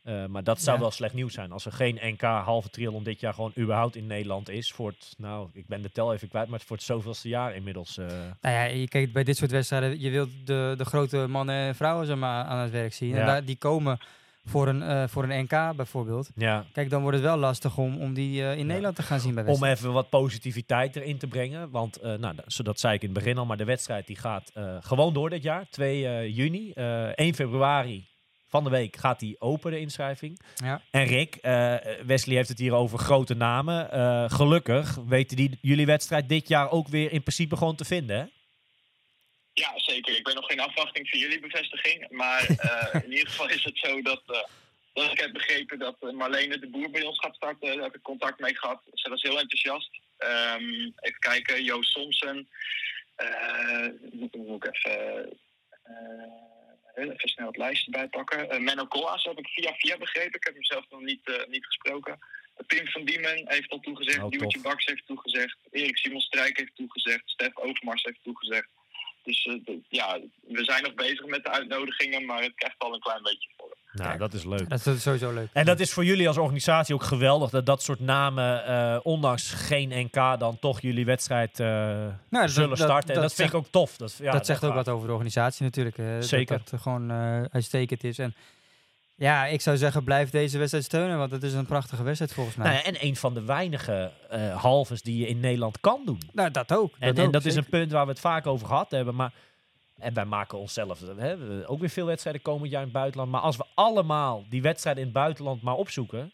[0.03, 0.83] eh, maar dat zou Ja.
[0.83, 1.53] wel slecht nieuws zijn.
[1.53, 4.73] Als er geen NK halve triathlon dit jaar gewoon überhaupt in Nederland is.
[4.73, 7.55] Voor het, nou, ik ben de tel even kwijt, maar het voor het zoveelste jaar
[7.55, 7.99] inmiddels.
[7.99, 8.07] eh,
[8.41, 11.75] Nou ja, je kijkt bij dit soort wedstrijden, je wilt de, de grote mannen en
[11.75, 13.09] vrouwen zeg maar, aan het werk zien.
[13.09, 13.19] Ja.
[13.21, 13.99] En daar, die komen
[14.45, 16.31] voor een, eh, voor een NK bijvoorbeeld.
[16.35, 19.21] ja, Kijk, dan wordt het wel lastig om, om die eh, in Nederland te gaan
[19.21, 21.71] zien bij om even wat positiviteit erin te brengen.
[21.71, 24.53] Want, eh, nou, dat- zei ik in het begin al, maar de wedstrijd die gaat
[24.81, 25.67] gewoon door dit jaar.
[25.71, 28.07] 2 eh, juni, eh 1 februari
[28.49, 30.41] van de week gaat die open, de inschrijving.
[30.55, 30.81] Ja.
[30.91, 31.39] En Rick,
[32.07, 33.89] Wesley heeft het hier over grote namen.
[34.31, 38.25] Gelukkig weten die jullie wedstrijd dit jaar ook weer in principe gewoon te vinden, hè?
[39.55, 40.17] Ja, zeker.
[40.17, 42.11] Ik ben nog in afwachting van jullie bevestiging.
[42.11, 44.45] Maar eh, in ieder geval is het zo dat, eh,
[44.93, 47.75] dat ik heb begrepen dat eh, Marlene de Boer bij ons gaat starten.
[47.75, 48.83] Daar heb ik contact mee gehad.
[48.95, 49.91] Ze was heel enthousiast.
[50.19, 52.49] Ehm, even kijken, Joost Somsen.
[53.17, 55.39] eh moet, ik even,
[55.83, 58.65] eh, even snel het lijstje bijpakken.
[58.65, 60.35] Menno Koas heb ik via via begrepen.
[60.35, 62.19] Ik heb hem zelf nog niet, niet gesproken.
[62.67, 64.23] Pim van Diemen heeft al toegezegd.
[64.23, 64.71] Oh, Duwertje tof.
[64.71, 65.59] Baks heeft toegezegd.
[65.71, 67.23] Erik Simon Strijk heeft toegezegd.
[67.25, 68.69] Stef Overmars heeft toegezegd.
[69.23, 70.19] Dus eh, ja,
[70.49, 73.77] we zijn nog bezig met de uitnodigingen, maar het krijgt al een klein beetje voor.
[73.93, 74.21] Nou, Kijk.
[74.21, 74.69] dat is leuk.
[74.69, 75.49] Dat is sowieso leuk.
[75.53, 79.51] En dat is voor jullie als organisatie ook geweldig dat dat soort namen, eh, ondanks
[79.53, 83.09] geen NK, dan toch jullie wedstrijd eh, Nou, dat- zullen dat- starten.
[83.09, 83.97] en dat dat vind ik ook tof.
[83.97, 84.85] Dat, ja, dat zegt ook gaat.
[84.87, 85.99] wat over de organisatie natuurlijk.
[85.99, 86.59] eh, dat- Zeker.
[86.59, 88.19] Dat het gewoon eh, uitstekend is.
[88.19, 88.35] En
[89.15, 92.57] ja, ik zou zeggen, blijf deze wedstrijd steunen, want het is een prachtige wedstrijd volgens
[92.57, 92.67] mij.
[92.67, 96.21] Nou ja, en een van de weinige eh halves die je in Nederland kan doen.
[96.33, 96.95] Nou, dat ook.
[96.99, 99.15] En, dat en ook, dat is een punt waar we het vaak over gehad hebben.
[99.15, 99.33] Maar,
[99.99, 103.31] en wij maken onszelf hè, we- ook weer veel wedstrijden komend jaar in het buitenland.
[103.31, 106.33] Maar als we allemaal die wedstrijden in het buitenland maar opzoeken.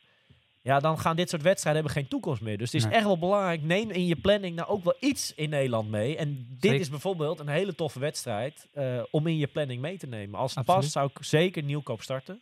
[0.63, 2.59] Ja, dan gaan dit soort wedstrijden hebben geen toekomst meer.
[2.59, 2.95] Dus het is Nee.
[2.97, 3.63] echt wel belangrijk.
[3.63, 6.17] Neem in je planning nou ook wel iets in Nederland mee.
[6.17, 6.81] En dit Zeker.
[6.81, 10.39] is bijvoorbeeld een hele toffe wedstrijd eh, om in je planning mee te nemen.
[10.39, 10.81] Als het Absoluut.
[10.81, 12.41] past, zou ik zeker nieuwkoop starten.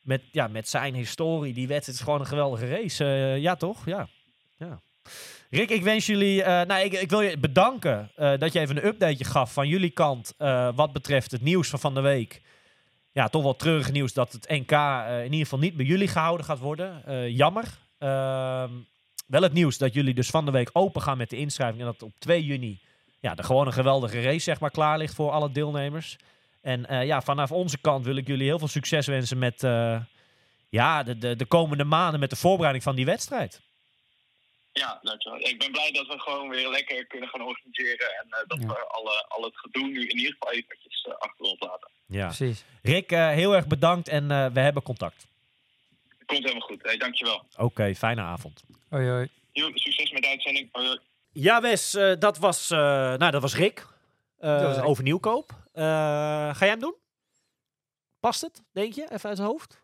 [0.00, 1.52] Met, ja, met zijn historie.
[1.52, 3.04] Die wedstrijd is gewoon een geweldige race.
[3.04, 3.86] Eh, ja, toch?
[3.86, 4.08] Ja.
[4.56, 4.80] ja.
[5.50, 6.42] Rick, ik wens jullie.
[6.42, 9.68] eh, nou, ik, ik wil je bedanken eh, dat je even een updateje gaf van
[9.68, 10.34] jullie kant.
[10.74, 12.42] wat betreft het nieuws van van de week.
[13.12, 14.72] Ja, toch wel treurig nieuws dat het NK
[15.16, 17.32] in ieder geval niet bij jullie gehouden gaat worden.
[17.32, 17.78] Jammer.
[17.98, 18.70] Ehm,
[19.26, 21.80] wel het nieuws dat jullie dus van de week open gaan met de inschrijving.
[21.80, 22.80] En dat op 2 juni
[23.20, 26.16] ja, er gewoon een geweldige race zeg maar, klaar ligt voor alle deelnemers.
[26.60, 30.00] En eh, ja, vanaf onze kant wil ik jullie heel veel succes wensen met eh,
[30.68, 33.60] ja, de, de, de komende maanden met de voorbereiding van die wedstrijd.
[34.72, 35.38] Ja, dankjewel.
[35.40, 38.66] Ik ben blij dat we gewoon weer lekker kunnen gaan organiseren en eh, dat Ja.
[38.66, 41.88] we alle, al het gedoe nu in ieder geval eventjes achter ons laten.
[42.06, 42.26] Ja.
[42.26, 42.64] Precies.
[42.82, 45.26] Rick, eh, heel erg bedankt en eh, we hebben contact.
[46.26, 46.82] Komt helemaal goed.
[46.82, 47.42] Hey, dankjewel.
[47.56, 48.62] Oké, fijne avond.
[48.88, 49.28] Hoi, hoi.
[49.74, 50.68] Succes met de uitzending.
[50.72, 50.98] Hoi, hoi.
[51.32, 52.78] Ja, Wes, eh, dat, was, eh,
[53.14, 53.86] nou, dat was Rick.
[54.38, 54.84] eh, Dat was Rick.
[54.84, 55.52] Over nieuwkoop.
[55.72, 55.82] Eh,
[56.54, 56.94] ga jij hem doen?
[58.20, 59.02] Past het, denk je?
[59.12, 59.82] Even uit zijn hoofd?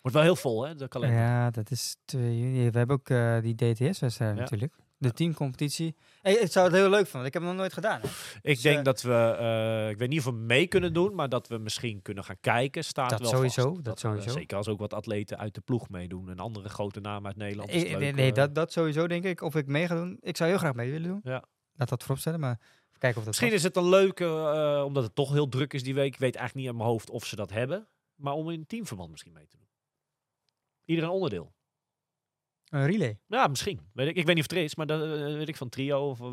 [0.00, 1.18] Wordt wel heel vol, hè, de kalender.
[1.18, 2.70] Ja, dat is 2 juni.
[2.70, 4.40] We hebben ook eh, die DTS-wedstrijd Ja.
[4.40, 4.74] natuurlijk.
[4.96, 5.96] De teamcompetitie.
[6.22, 7.26] Hey, ik zou het heel leuk vinden.
[7.26, 8.00] Ik heb het nog nooit gedaan.
[8.00, 8.06] Hè?
[8.06, 11.14] Ik Dus, denk eh, dat we, eh, ik weet niet of we mee kunnen doen,
[11.14, 13.84] maar dat we misschien kunnen gaan kijken, staat Dat wel sowieso, vast.
[13.84, 14.30] dat we- sowieso.
[14.30, 17.68] zeker als ook wat atleten uit de ploeg meedoen en andere grote namen uit Nederland.
[17.70, 19.40] is het nee, leuk, nee dat, dat sowieso denk ik.
[19.42, 20.16] Of ik mee ga doen.
[20.20, 21.20] Ik zou heel graag mee willen doen.
[21.22, 21.44] Ja.
[21.74, 22.40] Laat dat vooropstellen.
[22.40, 22.58] Maar
[22.98, 23.58] kijken of dat Misschien past.
[23.60, 26.12] is het een leuke, eh, omdat het toch heel druk is die week.
[26.14, 27.88] Ik weet eigenlijk niet uit mijn hoofd of ze dat hebben.
[28.14, 29.66] Maar om in teamverband misschien mee te doen.
[30.84, 31.52] Ieder een onderdeel.
[32.68, 33.18] een relay.
[33.26, 33.88] Ja, misschien.
[33.92, 35.68] Weet ik, ik weet niet of het er is, maar dat eh, weet ik van
[35.68, 36.08] trio.
[36.10, 36.26] Of, eh,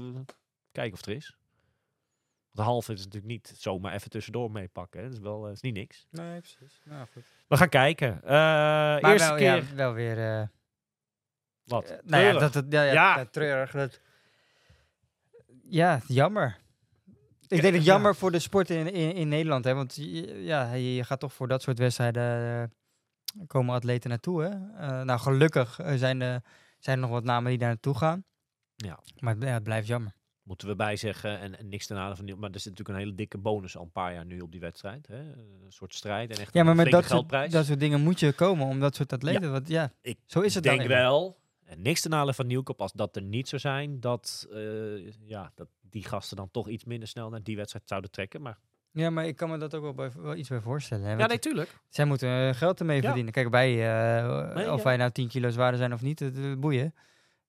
[0.72, 1.38] kijken of het er is.
[2.52, 5.04] De halve is natuurlijk niet zomaar even tussendoor meepakken.
[5.04, 6.08] Dat is wel is niet niks.
[6.10, 6.82] Nee, precies.
[6.84, 7.24] Nou, goed.
[7.48, 8.22] We gaan kijken.
[8.24, 9.56] Eh Maar eerste wel, keer.
[9.56, 10.40] ja, wel weer...
[10.42, 10.48] eh,
[11.64, 12.00] Wat?
[12.04, 13.18] nou ja, dat, het- ja, ja, Ja.
[13.18, 13.72] ja, treurig.
[13.72, 14.02] Dat,
[15.70, 16.58] ja, jammer.
[17.48, 19.66] Ik denk dat jammer voor de sport in, in, in Nederland.
[19.66, 19.74] Hè?
[19.74, 22.24] Want je- ja, je, gaat toch voor dat soort wedstrijden...
[22.62, 24.42] eh, komen atleten naartoe.
[24.42, 24.50] Hè?
[24.50, 26.42] Eh, nou, gelukkig eh, zijn, er
[26.80, 28.24] zijn er nog wat namen die daar naartoe gaan.
[28.76, 29.00] Ja.
[29.20, 30.14] Maar het, ja, het blijft jammer.
[30.44, 31.40] Moeten we bijzeggen.
[31.40, 32.38] En, en niks ten nadele van Niel.
[32.38, 34.60] Maar er zit natuurlijk een hele dikke bonus al een paar jaar nu op die
[34.60, 35.08] wedstrijd.
[35.08, 35.20] Hè?
[35.20, 37.52] Een soort strijd en echt Ja, maar een met dat soort, geldprijs.
[37.52, 39.52] dat soort dingen moet je komen om dat soort atleten.
[39.52, 42.92] Want ja, Ik zo is het denk wel, en niks ten nadele van Nieuwkoop, als
[42.94, 47.08] dat er niet zou zijn, dat, eh, ja, dat die gasten dan toch iets minder
[47.08, 48.42] snel naar die wedstrijd zouden trekken.
[48.42, 48.58] Maar
[48.92, 51.04] Ja, maar ik kan me dat ook wel, bij, wel iets bij voorstellen.
[51.06, 51.12] Hè?
[51.12, 51.80] ja, Want nee, tuurlijk.
[51.90, 53.04] Zij moeten eh, geld ermee Ja.
[53.06, 53.34] verdienen.
[53.34, 54.84] Kijk, bij uh, Nee, of ja.
[54.84, 56.96] wij nou 10 kilo zwaarder zijn of niet, het eh, boeien.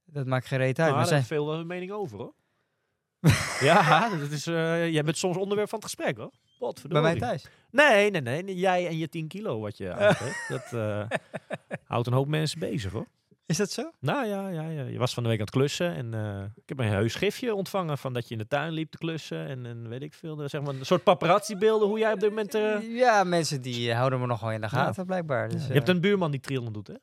[0.05, 0.77] Dat maakt geen reet uit.
[0.79, 2.35] Maar Maar daar zij, heeft veel wel hun mening over, hoor.
[3.61, 6.31] ja, dat is, eh, jij bent soms onderwerp van het gesprek, hoor.
[6.31, 7.03] bij Potverdorie.
[7.03, 7.47] mij thuis.
[7.71, 10.45] Nee, nee, nee, nee, Jij en je 10 kilo wat je aantrekt.
[10.49, 11.07] dat eh,
[11.85, 13.07] houdt een hoop mensen bezig, hoor.
[13.47, 13.91] Is dat zo?
[14.01, 16.69] Nou ja, ja, ja, je was van de week aan het klussen en eh, ik
[16.69, 19.67] heb een heus gifje ontvangen van dat je in de tuin liep te klussen en,
[19.67, 22.55] en weet ik veel, eh, zeg maar een soort paparazzi-beelden hoe jij op dit moment...
[22.55, 24.73] eh, Ja, mensen die houden me nog wel in de Ja.
[24.85, 25.49] gaten, blijkbaar.
[25.49, 26.95] Dus, je hebt een buurman die trillen doet, hè?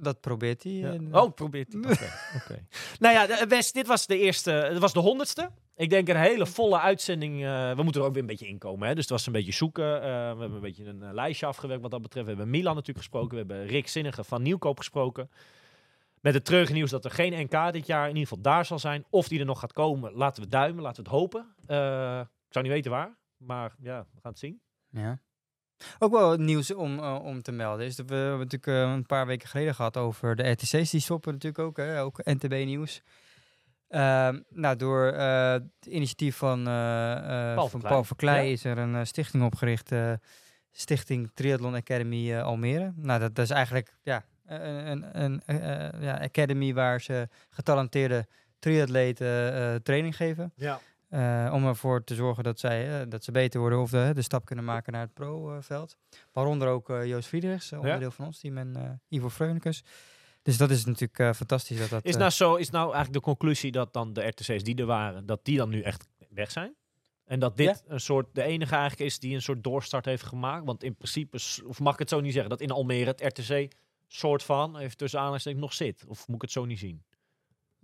[0.00, 0.72] Dat probeert hij.
[0.72, 0.92] Ja.
[0.92, 1.82] en, Oh, probeert hij.
[1.82, 2.08] Oké.
[2.42, 2.64] oké.
[2.98, 5.50] Nou ja, Wes, dit was de eerste, het was de honderdste.
[5.76, 7.44] Ik denk een hele volle uitzending.
[7.44, 8.88] eh, we moeten er ook weer een beetje inkomen.
[8.88, 8.94] Hè?
[8.94, 9.94] Dus het was een beetje zoeken.
[9.94, 10.08] Eh, we
[10.40, 12.26] hebben een beetje een eh, lijstje afgewerkt wat dat betreft.
[12.26, 13.30] We hebben Milan natuurlijk gesproken.
[13.30, 15.30] We hebben Rick Zinnige van Nieuwkoop gesproken.
[16.20, 18.78] Met het treurige nieuws dat er geen NK dit jaar in ieder geval daar zal
[18.78, 19.04] zijn.
[19.10, 21.54] Of die er nog gaat komen, laten we duimen, laten we het hopen.
[21.66, 24.60] Eh, ik zou niet weten waar, maar ja, we gaan het zien.
[24.90, 25.20] Ja.
[25.98, 29.06] Ook wel nieuws om, eh, om te melden is dat we hebben natuurlijk eh, een
[29.06, 30.90] paar weken geleden gehad over de RTC's.
[30.90, 32.02] Die stoppen natuurlijk ook, hè?
[32.02, 33.02] ook NTB Nieuws.
[33.88, 37.80] Ehm, nou, door eh, het initiatief van, Paul van.
[37.80, 38.52] Paul Verkleij Ja.
[38.52, 39.92] is er een stichting opgericht.
[40.70, 42.92] stichting Triathlon Academy Almere.
[42.96, 48.26] Nou, dat, dat is eigenlijk ja, een, een, een ja, academy waar ze getalenteerde
[48.58, 50.52] triatleten training geven.
[50.56, 50.80] Ja.
[51.08, 54.22] Eh, om ervoor te zorgen dat, zij, eh, dat ze beter worden of de, de
[54.22, 55.96] stap kunnen maken naar het pro-veld.
[56.32, 59.84] Waaronder ook eh, Joost Friedrichs, onderdeel van ons team, en Ivo Freunicus.
[60.42, 61.78] Dus dat is natuurlijk fantastisch.
[61.78, 64.76] Dat dat, Is nou zo, is nou eigenlijk de conclusie dat dan de RTC's die
[64.76, 66.74] er waren, dat die dan nu echt weg zijn?
[67.24, 70.64] En dat dit een soort, de enige eigenlijk is die een soort doorstart heeft gemaakt?
[70.64, 73.72] Want in principe, of mag ik het zo niet zeggen, dat in Almere het RTC
[74.06, 76.04] soort van, even tussen aanhalingstekens, nog zit?
[76.06, 77.02] Of moet ik het zo niet zien?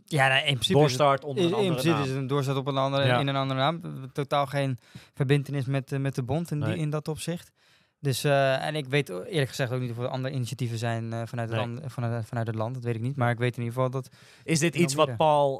[0.04, 2.04] Ja, nou, in principe, Doorstart onder in, een in andere principe naam.
[2.04, 3.18] is het een doorstart op een andere, Ja.
[3.18, 3.80] in een andere naam.
[4.12, 4.78] Totaal geen
[5.14, 7.52] verbindenis met, eh, met de bond in, die, in dat opzicht.
[8.00, 11.22] Dus, eh, en ik weet eerlijk gezegd ook niet of er andere initiatieven zijn eh,
[11.24, 12.74] vanuit, het land, vanuit, vanuit het land.
[12.74, 13.16] Dat weet ik niet.
[13.16, 14.08] Maar ik weet in ieder geval dat...
[14.42, 15.16] Is dit in iets wat.
[15.16, 15.54] Paul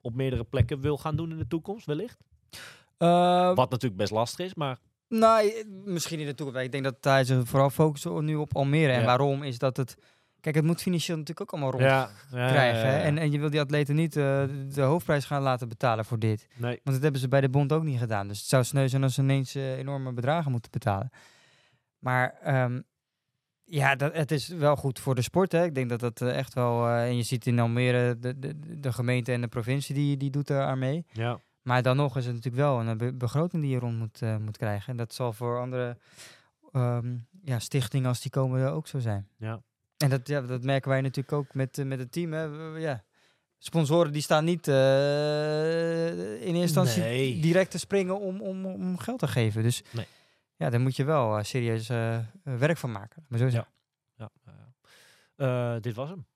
[0.00, 2.18] op meerdere plekken wil gaan doen in de toekomst, wellicht?
[3.56, 4.78] Wat natuurlijk best lastig is, maar
[5.08, 6.60] Nou, misschien in de toekomst.
[6.62, 8.92] Ik denk dat hij zich vooral focust nu op Almere.
[8.92, 9.96] En waarom is dat het...
[10.42, 12.80] Kijk, het moet financieel natuurlijk ook allemaal rond ja, krijgen.
[12.80, 12.96] ja, hè.
[12.96, 13.02] ja.
[13.02, 16.48] En, en je wil die atleten niet eh, de hoofdprijs gaan laten betalen voor dit.
[16.56, 16.80] nee.
[16.84, 18.28] Want dat hebben ze bij de bond ook niet gedaan.
[18.28, 21.10] Dus het zou sneu zijn als ze ineens eh, enorme bedragen moeten betalen.
[21.98, 22.80] Maar ehm,
[23.64, 25.52] ja, dat, het is wel goed voor de sport.
[25.52, 25.64] Hè.
[25.64, 26.88] Ik denk dat dat eh, echt wel...
[26.88, 30.50] en je ziet in Almere de, de, de gemeente en de provincie die, die doet
[30.50, 31.04] aan mee.
[31.12, 31.40] Ja.
[31.62, 34.56] Maar dan nog is het natuurlijk wel een be- begroting die je rond moet, moet
[34.56, 34.90] krijgen.
[34.90, 35.96] En dat zal voor andere
[36.72, 39.28] ehm, ja, stichtingen als die komen ook zo zijn.
[39.36, 39.62] Ja.
[40.02, 42.32] En dat, ja, dat merken wij natuurlijk ook met, eh, met het team.
[42.32, 42.42] Hè.
[42.78, 43.04] Ja.
[43.58, 47.40] Sponsoren die staan niet eh, in eerste instantie Nee.
[47.40, 49.62] direct te springen om, om, om geld te geven.
[49.62, 50.06] Dus Nee.
[50.56, 51.86] ja, daar moet je wel eh, serieus
[52.42, 53.24] werk van maken.
[53.28, 53.46] Maar zo.
[53.46, 53.68] Ja,
[54.16, 54.30] ja.
[55.36, 56.26] Eh, dit was hem.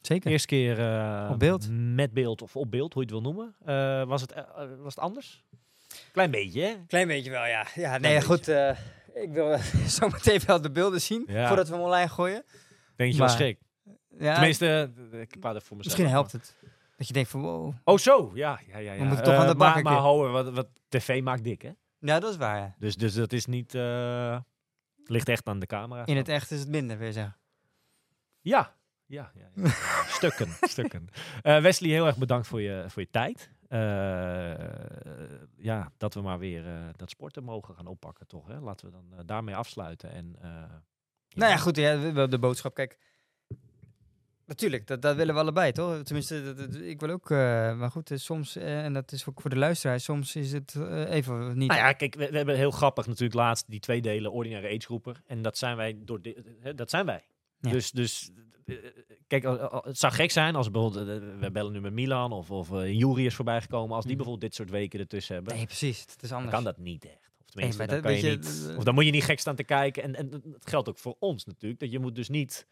[0.00, 0.30] Zeker.
[0.30, 1.66] Eerste keer eh, Op beeld.
[1.70, 3.54] Met beeld of op beeld, hoe je het wil noemen.
[3.64, 4.34] Eh, was, het,
[4.78, 5.44] was het anders?
[6.12, 6.74] Klein beetje, hè?
[6.86, 7.66] Klein beetje wel, ja.
[7.74, 8.26] Ja, nee, beetje.
[8.26, 8.48] goed.
[8.48, 8.76] eh,
[9.14, 9.58] ik wil
[9.98, 11.46] zo meteen wel de beelden zien Ja.
[11.46, 12.44] voordat we hem online gooien.
[12.98, 13.58] Denk je wel schrik?
[14.18, 15.96] Ja, Tenminste, eh, ik praat er voor mezelf.
[15.96, 16.56] Misschien helpt het.
[16.96, 17.74] Dat je denkt van, wow.
[17.84, 18.30] Oh, zo.
[18.34, 18.92] Ja, ja, ja.
[18.92, 18.98] ja.
[18.98, 21.62] We moeten toch aan de Eh, bak Maar, maar ho, wat, wat tv maakt dik,
[21.62, 21.70] hè?
[21.98, 22.74] Ja, dat is waar, ja.
[22.78, 23.74] Dus, dus dat is niet...
[23.74, 24.38] eh,
[25.04, 26.06] ligt echt aan de camera.
[26.06, 27.36] In het echt is het minder, je zeggen.
[28.40, 28.76] Ja.
[29.06, 29.70] Ja, ja, ja.
[30.18, 31.08] stukken, stukken.
[31.42, 33.50] Wesley, heel erg bedankt voor je, voor je tijd.
[35.56, 36.64] Ja, dat we maar weer
[36.96, 38.46] dat sporten mogen gaan oppakken, toch?
[38.46, 38.60] Hè?
[38.60, 40.10] Laten we dan daarmee afsluiten.
[40.12, 40.36] En,
[41.38, 42.98] Nou ja, goed, ja, de boodschap, kijk.
[44.46, 46.02] Natuurlijk, dat, dat willen we allebei, toch?
[46.02, 47.38] Tenminste, dat, dat- ik wil ook, eh,
[47.76, 50.74] maar goed, eh, soms, eh, en dat is ook voor de luisteraar, soms is het
[51.08, 51.68] even niet...
[51.68, 55.16] Nou ja, kijk, we, we hebben heel grappig natuurlijk laatst die twee delen ordinaire agegroepen.
[55.26, 56.20] En dat zijn wij door
[56.74, 57.24] dat zijn wij.
[57.60, 57.70] Ja.
[57.70, 58.30] Dus, dus
[59.26, 59.42] kijk,
[59.84, 61.06] het zou gek zijn als bijvoorbeeld,
[61.40, 63.94] we bellen nu met Milan of, of Jury is voorbij gekomen.
[63.96, 64.22] Als die Mhm.
[64.22, 66.54] bijvoorbeeld dit soort weken ertussen hebben, Nee, precies, het is dan anders.
[66.56, 67.27] kan dat niet echt.
[67.48, 69.24] Of tenminste, maar dan dat kan je weet je, niet, of dan moet je niet
[69.24, 70.02] gek staan te kijken.
[70.02, 71.80] En, en het geldt ook voor ons natuurlijk.
[71.80, 72.66] Dat je moet dus niet,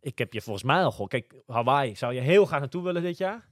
[0.00, 1.10] ik heb je volgens mij al gehoord.
[1.10, 3.48] Kijk, Hawaii zou je heel graag naartoe willen dit jaar.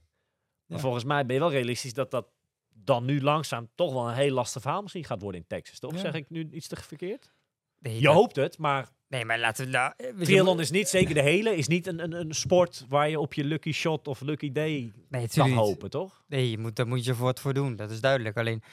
[0.65, 0.83] Maar Ja.
[0.83, 2.27] volgens mij ben je wel realistisch dat dat
[2.73, 5.79] dan nu langzaam toch wel een heel lastig verhaal misschien gaat worden in Texas.
[5.79, 5.91] Toch?
[5.93, 5.97] Ja.
[5.99, 7.31] Zeg ik nu iets te verkeerd?
[7.79, 9.71] Nee, Je dat- hoopt het, maar Nee, maar laten we...
[9.71, 13.19] Nou, triathlon is niet, zeker de hele, is niet een, een, een sport waar je
[13.19, 16.23] op je lucky shot of lucky day nee, kan hopen, toch?
[16.27, 18.37] Nee, je moet, daar moet je voor wat voor doen, dat is duidelijk.
[18.37, 18.63] Alleen,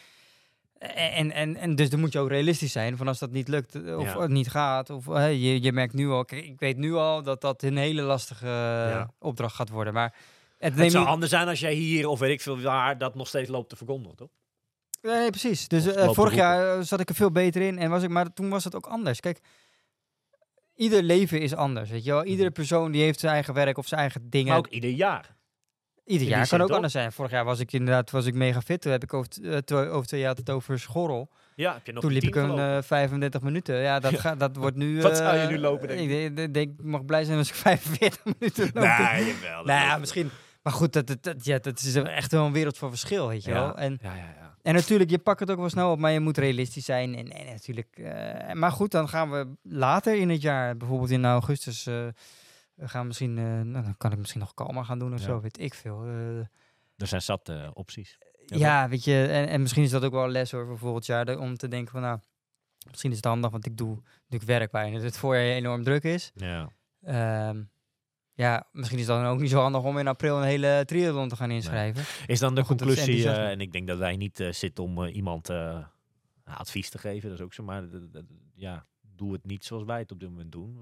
[0.95, 3.75] en, en, en dus dan moet je ook realistisch zijn van als dat niet lukt
[3.75, 4.27] eh, of Ja.
[4.27, 4.91] niet gaat.
[4.91, 8.03] Of eh, je, je merkt nu al, ik weet nu al dat dat een hele
[8.03, 9.93] lastige eh, opdracht gaat worden.
[9.95, 10.15] Maar
[10.59, 13.29] het Het zou anders zijn als jij hier, of weet ik veel waar, dat nog
[13.29, 14.29] steeds loopt te verkondigen, toch?
[15.03, 15.69] Nee, precies.
[15.69, 17.79] Dus eh, vorig jaar eh, zat ik er veel beter in.
[17.79, 19.21] En was ik, maar toen was het ook anders.
[19.21, 19.41] Kijk,
[20.75, 21.91] ieder leven is anders.
[21.91, 22.25] Weet je wel?
[22.25, 24.49] Iedere persoon die heeft zijn eigen werk of zijn eigen dingen.
[24.49, 25.37] Maar ook ieder jaar.
[26.07, 27.13] Ieder jaar kan ook anders zijn.
[27.13, 28.81] Vorig jaar was ik inderdaad was ik mega fit.
[28.81, 29.29] Toen heb ik over,
[29.65, 31.29] eh, over twee jaar het over schorrel.
[31.55, 32.77] Ja, heb je nog Toen liep ik een gelopen?
[32.77, 33.77] eh, 35 minuten.
[33.77, 35.03] Ja, dat, gaat, dat wordt nu...
[35.03, 36.55] Wat zou je eh, nu lopen, denk ik?
[36.55, 38.75] denk- mag blij zijn als ik 45 minuten loop.
[38.85, 38.87] Nee,
[39.27, 39.57] jawel.
[39.57, 40.31] dat nou ja, misschien...
[40.63, 43.45] Maar goed, dat, dat, dat- ja, dat is echt wel een wereld van verschil, weet
[43.45, 43.57] je Ja.
[43.61, 43.77] wel.
[43.77, 44.55] En, Ja, ja, ja.
[44.63, 47.15] en natuurlijk, je pakt het ook wel snel op, maar je moet realistisch zijn.
[47.17, 48.01] En, en natuurlijk...
[48.53, 51.87] maar goed, dan gaan we later in het jaar, bijvoorbeeld in augustus...
[52.89, 53.39] gaan misschien...
[53.39, 55.25] eh, nou, dan kan ik misschien nog kalmer gaan doen of Ja.
[55.27, 56.05] zo, weet ik veel.
[56.05, 56.39] Eh,
[56.97, 58.19] Er zijn zat eh, opties.
[58.47, 60.79] Ja, ja, weet je, en, en misschien is dat ook wel een les hoor, voor
[60.79, 62.19] volgend jaar, om te denken van nou,
[62.91, 66.31] misschien is het handig, want ik doe natuurlijk werk waarin het voorjaar enorm druk is.
[66.35, 66.69] Ja.
[67.03, 67.63] Ehm,
[68.33, 71.29] ja, misschien is het dan ook niet zo handig om in april een hele triathlon
[71.29, 72.05] te gaan inschrijven.
[72.27, 75.51] Is dan de goed, dat conclusie, en ik denk dat wij niet zitten om iemand
[76.45, 77.85] advies te geven, dat is ook zo, maar
[78.55, 78.87] ja,
[79.23, 80.79] doe het niet zoals wij het op dit moment doen.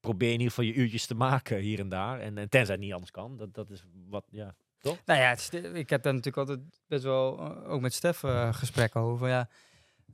[0.00, 2.84] Probeer in ieder geval je uurtjes te maken hier en daar, en, en tenzij het
[2.84, 4.54] niet anders kan, dat, dat is wat, ja.
[4.82, 8.54] Nou ja, is ik heb daar natuurlijk altijd best wel, eh, ook met Stef eh,
[8.54, 9.28] gesprekken over.
[9.28, 9.48] Ja,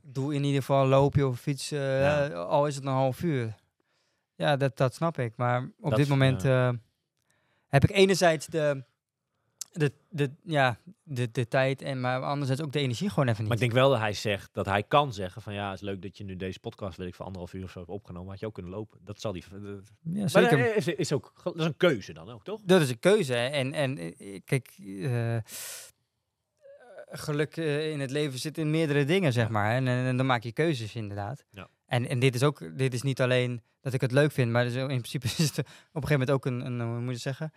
[0.01, 2.27] doe in ieder geval een loopje of fiets, eh, Ja.
[2.27, 3.55] al is het een half uur.
[4.35, 5.33] Ja, dat, dat snap ik.
[5.35, 6.43] Maar op Dat dit moment
[7.67, 8.83] heb ik enerzijds de,
[9.71, 13.47] de, de, ja, de, de tijd, en maar anderzijds ook de energie gewoon even niet.
[13.47, 15.85] Maar ik denk wel dat hij zegt, dat hij kan zeggen van ja, het is
[15.85, 18.29] leuk dat je nu deze podcast, weet ik, voor anderhalf uur of zo hebt opgenomen,
[18.29, 18.99] had je ook kunnen lopen.
[19.03, 19.59] Dat zal die, dat-
[20.01, 20.57] ja, maar zeker.
[20.57, 22.61] dat is, is ook, dat is een keuze dan ook, toch?
[22.63, 23.35] Dat is een keuze.
[23.35, 25.37] En, en eh, kijk, eh,
[27.05, 29.75] geluk eh, in het leven zit in meerdere dingen, zeg maar.
[29.75, 31.45] En, en, en dan maak je keuzes, inderdaad.
[31.49, 31.67] Ja.
[31.85, 34.63] En, en dit is ook, dit is niet alleen dat ik het leuk vind, maar
[34.63, 37.11] dus in principe is het op een gegeven moment ook een, een hoe moet je
[37.11, 37.53] het zeggen?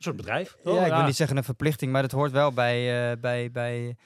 [0.00, 0.56] Een soort bedrijf.
[0.64, 3.96] ja, ik wil niet zeggen een verplichting, maar het hoort wel bij, eh, bij, bij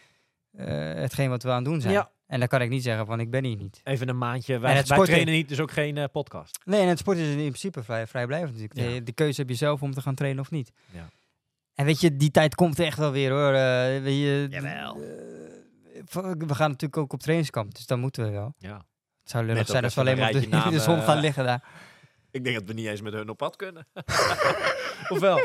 [0.52, 1.92] eh, hetgeen wat we aan het doen zijn.
[1.92, 2.10] Ja.
[2.26, 3.80] En dan kan ik niet zeggen van ik ben hier niet.
[3.84, 4.54] Even een maandje.
[4.54, 6.58] En Wij, het wij sporten- trainen niet, dus ook geen eh, podcast.
[6.64, 8.88] Nee, en het sport is in principe vrij, vrijblijvend natuurlijk.
[8.88, 8.94] Ja.
[8.94, 10.72] De, de keuze heb je zelf om te gaan trainen of niet.
[10.90, 11.08] Ja.
[11.74, 13.52] En weet je, die tijd komt echt wel weer hoor.
[13.52, 14.96] Eh, weet je, Jawel.
[16.38, 18.54] we gaan natuurlijk ook op trainingskamp, dus dan moeten we wel.
[18.58, 18.76] Ja.
[19.22, 21.44] Het zou lullig Net zijn als we alleen maar op de, de zon gaan liggen
[21.44, 21.64] daar.
[22.30, 23.86] Ik denk dat we niet eens met hun op pad kunnen.
[25.12, 25.44] of wel?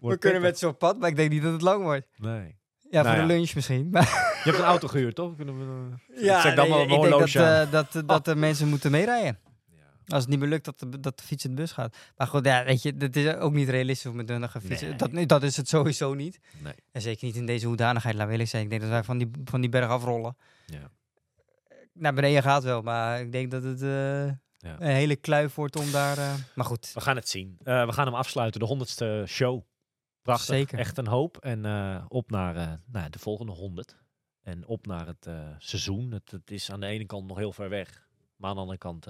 [0.00, 2.06] We kunnen met zo'n pad, maar ik denk niet dat het lang wordt.
[2.16, 2.56] Nee.
[2.90, 3.26] Ja, Nou voor ja.
[3.26, 3.88] de lunch misschien.
[3.92, 4.02] Maar
[4.44, 5.36] Je hebt een auto gehuurd, toch?
[5.36, 8.24] Kunnen we, eh, ja, Zeg dan nee, maar ik een denk dat, eh, dat, dat
[8.24, 9.38] de mensen moeten meerijden.
[9.66, 9.84] ja.
[10.06, 11.96] Als het niet meer lukt dat de, dat de fiets in de bus gaat.
[12.16, 14.88] Maar goed, ja, weet je, dat is ook niet realistisch om met hun gaan fietsen.
[14.88, 15.26] Nee.
[15.26, 16.40] Dat, dat is het sowieso niet.
[16.62, 16.74] Nee.
[16.92, 18.60] En zeker niet in deze hoedanigheid, laat ik zeggen.
[18.60, 20.36] Ik denk dat wij van die, van die berg afrollen.
[20.66, 20.90] Ja.
[21.92, 24.22] Naar beneden gaat wel, maar ik denk dat het eh,
[24.78, 26.16] een hele kluif wordt om daar...
[26.54, 27.56] maar goed, We gaan het zien.
[27.62, 28.60] We gaan hem afsluiten.
[28.60, 29.62] De honderdste show.
[30.28, 30.56] Prachtig.
[30.56, 30.78] Zeker.
[30.78, 31.36] Echt een hoop.
[31.36, 33.96] En eh, op naar eh, nou, de volgende honderd.
[34.42, 36.10] En op naar het eh, seizoen.
[36.10, 38.08] Het, het is aan de ene kant nog heel ver weg.
[38.36, 39.06] Maar aan de andere kant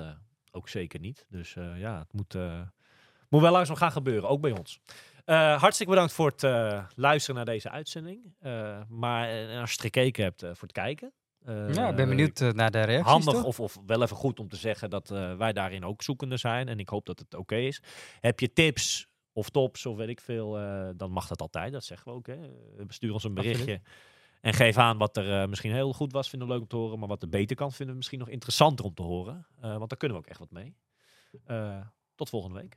[0.50, 1.26] ook zeker niet.
[1.28, 2.34] Dus ja, het moet,
[3.28, 4.28] moet wel langzaam gaan gebeuren.
[4.28, 4.80] Ook bij ons.
[5.24, 6.42] Hartstikke bedankt voor het
[6.94, 8.34] luisteren naar deze uitzending.
[8.88, 9.28] Maar
[9.60, 11.12] als je het gekeken hebt, voor het kijken.
[11.46, 13.12] Ja, ik ben benieuwd naar de reacties.
[13.12, 15.08] handig of, of wel even goed om te zeggen dat
[15.38, 16.68] wij daarin ook zoekende zijn.
[16.68, 17.82] En ik hoop dat het oké is.
[18.20, 19.08] Heb je tips
[19.38, 21.72] of tops of weet ik veel, eh, dan mag dat altijd.
[21.72, 22.26] Dat zeggen we ook.
[22.26, 22.34] Hè.
[22.34, 23.80] Eh, Bestuur ons een berichtje.
[24.40, 26.76] En geef aan wat er eh, misschien heel goed was, vinden we leuk om te
[26.76, 26.98] horen.
[26.98, 29.46] Maar wat er beter kan, vinden we misschien nog interessanter om te horen.
[29.60, 30.74] Want daar kunnen we ook echt wat mee.
[32.14, 32.76] tot volgende week.